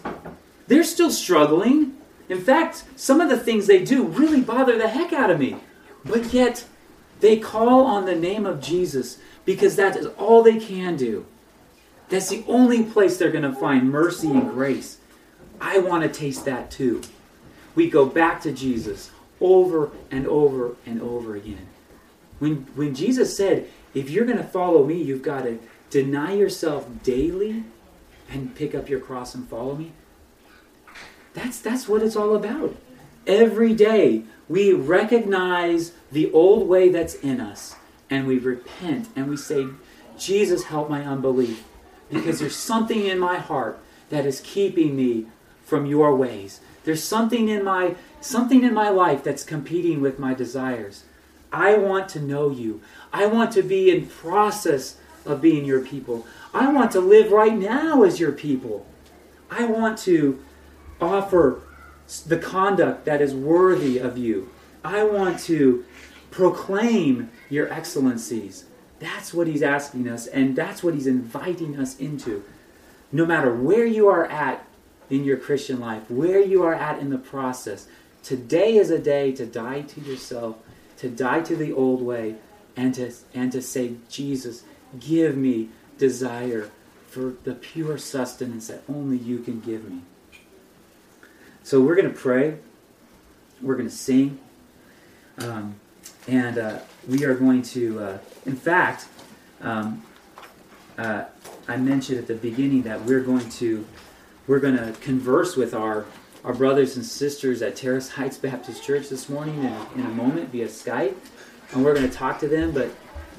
They're 0.68 0.84
still 0.84 1.10
struggling. 1.10 1.96
In 2.28 2.40
fact, 2.40 2.84
some 2.96 3.20
of 3.20 3.28
the 3.28 3.38
things 3.38 3.66
they 3.66 3.84
do 3.84 4.04
really 4.04 4.40
bother 4.40 4.78
the 4.78 4.88
heck 4.88 5.12
out 5.12 5.30
of 5.30 5.38
me. 5.38 5.56
But 6.04 6.32
yet, 6.32 6.64
they 7.20 7.38
call 7.38 7.84
on 7.84 8.04
the 8.04 8.14
name 8.14 8.46
of 8.46 8.60
Jesus 8.60 9.18
because 9.44 9.76
that 9.76 9.96
is 9.96 10.06
all 10.18 10.42
they 10.42 10.58
can 10.58 10.96
do. 10.96 11.26
That's 12.08 12.28
the 12.28 12.44
only 12.46 12.84
place 12.84 13.16
they're 13.16 13.32
going 13.32 13.50
to 13.50 13.58
find 13.58 13.90
mercy 13.90 14.30
and 14.30 14.50
grace. 14.50 14.98
I 15.60 15.78
want 15.78 16.02
to 16.02 16.08
taste 16.08 16.44
that 16.44 16.70
too. 16.70 17.02
We 17.74 17.90
go 17.90 18.06
back 18.06 18.40
to 18.42 18.52
Jesus 18.52 19.10
over 19.40 19.90
and 20.10 20.26
over 20.26 20.76
and 20.84 21.00
over 21.02 21.34
again. 21.34 21.66
When, 22.38 22.66
when 22.74 22.94
Jesus 22.94 23.36
said, 23.36 23.68
if 23.96 24.10
you're 24.10 24.26
going 24.26 24.36
to 24.36 24.44
follow 24.44 24.84
me, 24.84 25.00
you've 25.00 25.22
got 25.22 25.44
to 25.44 25.58
deny 25.88 26.34
yourself 26.34 26.86
daily 27.02 27.64
and 28.28 28.54
pick 28.54 28.74
up 28.74 28.90
your 28.90 29.00
cross 29.00 29.34
and 29.34 29.48
follow 29.48 29.74
me, 29.74 29.92
that's, 31.32 31.58
that's 31.60 31.88
what 31.88 32.02
it's 32.02 32.14
all 32.14 32.36
about. 32.36 32.76
Every 33.26 33.72
day, 33.72 34.24
we 34.50 34.74
recognize 34.74 35.92
the 36.12 36.30
old 36.32 36.68
way 36.68 36.90
that's 36.90 37.14
in 37.14 37.40
us 37.40 37.74
and 38.10 38.26
we 38.26 38.38
repent 38.38 39.08
and 39.16 39.30
we 39.30 39.36
say, 39.38 39.66
Jesus, 40.18 40.64
help 40.64 40.90
my 40.90 41.02
unbelief. 41.02 41.64
Because 42.10 42.40
there's 42.40 42.54
something 42.54 43.06
in 43.06 43.18
my 43.18 43.38
heart 43.38 43.80
that 44.10 44.26
is 44.26 44.42
keeping 44.42 44.94
me 44.94 45.26
from 45.64 45.86
your 45.86 46.14
ways. 46.14 46.60
There's 46.84 47.02
something 47.02 47.48
in 47.48 47.64
my 47.64 47.96
something 48.20 48.62
in 48.62 48.74
my 48.74 48.90
life 48.90 49.24
that's 49.24 49.42
competing 49.42 50.02
with 50.02 50.18
my 50.18 50.34
desires. 50.34 51.04
I 51.52 51.76
want 51.76 52.08
to 52.10 52.20
know 52.20 52.50
you. 52.50 52.80
I 53.12 53.26
want 53.26 53.52
to 53.52 53.62
be 53.62 53.90
in 53.90 54.06
process 54.06 54.96
of 55.24 55.40
being 55.40 55.64
your 55.64 55.80
people. 55.80 56.26
I 56.52 56.70
want 56.72 56.90
to 56.92 57.00
live 57.00 57.32
right 57.32 57.56
now 57.56 58.02
as 58.02 58.20
your 58.20 58.32
people. 58.32 58.86
I 59.50 59.64
want 59.64 59.98
to 60.00 60.42
offer 61.00 61.62
the 62.26 62.38
conduct 62.38 63.04
that 63.04 63.20
is 63.20 63.34
worthy 63.34 63.98
of 63.98 64.16
you. 64.16 64.50
I 64.84 65.02
want 65.04 65.40
to 65.40 65.84
proclaim 66.30 67.30
your 67.50 67.72
excellencies. 67.72 68.64
That's 68.98 69.34
what 69.34 69.46
he's 69.46 69.62
asking 69.62 70.08
us, 70.08 70.26
and 70.26 70.56
that's 70.56 70.82
what 70.82 70.94
he's 70.94 71.06
inviting 71.06 71.78
us 71.78 71.98
into. 71.98 72.44
No 73.12 73.26
matter 73.26 73.54
where 73.54 73.84
you 73.84 74.08
are 74.08 74.26
at 74.26 74.66
in 75.10 75.24
your 75.24 75.36
Christian 75.36 75.80
life, 75.80 76.10
where 76.10 76.40
you 76.40 76.62
are 76.62 76.74
at 76.74 76.98
in 76.98 77.10
the 77.10 77.18
process, 77.18 77.86
today 78.22 78.76
is 78.76 78.90
a 78.90 78.98
day 78.98 79.32
to 79.32 79.46
die 79.46 79.82
to 79.82 80.00
yourself, 80.00 80.56
to 80.98 81.08
die 81.08 81.40
to 81.42 81.56
the 81.56 81.72
old 81.72 82.02
way, 82.02 82.36
and 82.76 82.94
to, 82.94 83.12
and 83.34 83.52
to 83.52 83.62
say, 83.62 83.94
Jesus, 84.08 84.64
give 84.98 85.36
me 85.36 85.68
desire 85.98 86.70
for 87.08 87.34
the 87.44 87.54
pure 87.54 87.98
sustenance 87.98 88.68
that 88.68 88.82
only 88.88 89.16
you 89.16 89.38
can 89.38 89.60
give 89.60 89.90
me. 89.90 90.02
So 91.62 91.80
we're 91.80 91.96
going 91.96 92.12
to 92.12 92.18
pray. 92.18 92.58
We're 93.60 93.76
going 93.76 93.88
to 93.88 93.94
sing. 93.94 94.38
Um, 95.38 95.76
and 96.28 96.58
uh, 96.58 96.78
we 97.08 97.24
are 97.24 97.34
going 97.34 97.62
to, 97.62 98.00
uh, 98.00 98.18
in 98.44 98.56
fact, 98.56 99.06
um, 99.60 100.04
uh, 100.98 101.24
I 101.68 101.76
mentioned 101.76 102.18
at 102.18 102.26
the 102.26 102.34
beginning 102.34 102.82
that 102.82 103.02
we're 103.04 103.22
going 103.22 103.48
to 103.50 103.86
we're 104.46 104.60
going 104.60 104.76
to 104.76 104.92
converse 105.00 105.56
with 105.56 105.74
our 105.74 106.06
our 106.46 106.54
brothers 106.54 106.94
and 106.94 107.04
sisters 107.04 107.60
at 107.60 107.74
Terrace 107.74 108.08
Heights 108.08 108.38
Baptist 108.38 108.82
Church 108.84 109.08
this 109.08 109.28
morning 109.28 109.64
in 109.64 110.00
in 110.00 110.06
a 110.06 110.14
moment 110.14 110.50
via 110.50 110.66
Skype, 110.66 111.16
and 111.72 111.84
we're 111.84 111.92
going 111.92 112.08
to 112.08 112.16
talk 112.16 112.38
to 112.38 112.48
them. 112.48 112.70
But 112.70 112.88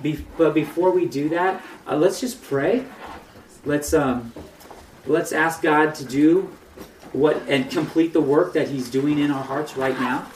be, 0.03 0.25
but 0.37 0.53
before 0.53 0.91
we 0.91 1.05
do 1.05 1.29
that, 1.29 1.63
uh, 1.87 1.95
let's 1.95 2.19
just 2.19 2.43
pray. 2.43 2.85
Let's 3.63 3.93
um, 3.93 4.33
let's 5.05 5.31
ask 5.31 5.61
God 5.61 5.95
to 5.95 6.03
do 6.03 6.53
what 7.13 7.41
and 7.47 7.71
complete 7.71 8.11
the 8.11 8.21
work 8.21 8.51
that 8.53 8.67
He's 8.67 8.89
doing 8.89 9.19
in 9.19 9.31
our 9.31 9.43
hearts 9.43 9.77
right 9.77 9.97
now. 9.97 10.29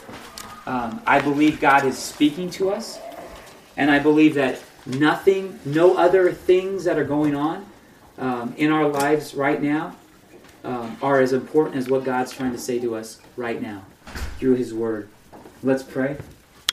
Um, 0.65 1.01
I 1.05 1.19
believe 1.19 1.59
God 1.59 1.83
is 1.83 1.97
speaking 1.97 2.49
to 2.51 2.71
us, 2.71 2.99
and 3.75 3.91
I 3.91 3.99
believe 3.99 4.33
that 4.35 4.61
nothing, 4.85 5.59
no 5.65 5.97
other 5.97 6.31
things 6.31 6.85
that 6.85 6.97
are 6.97 7.03
going 7.03 7.35
on 7.35 7.65
um, 8.17 8.55
in 8.57 8.71
our 8.71 8.87
lives 8.87 9.35
right 9.35 9.61
now 9.61 9.97
um, 10.63 10.97
are 11.01 11.19
as 11.19 11.33
important 11.33 11.75
as 11.75 11.89
what 11.89 12.03
God's 12.03 12.31
trying 12.31 12.51
to 12.51 12.57
say 12.57 12.79
to 12.79 12.95
us 12.95 13.19
right 13.35 13.61
now 13.61 13.85
through 14.39 14.55
His 14.55 14.73
Word. 14.73 15.09
Let's 15.63 15.83
pray. 15.83 16.17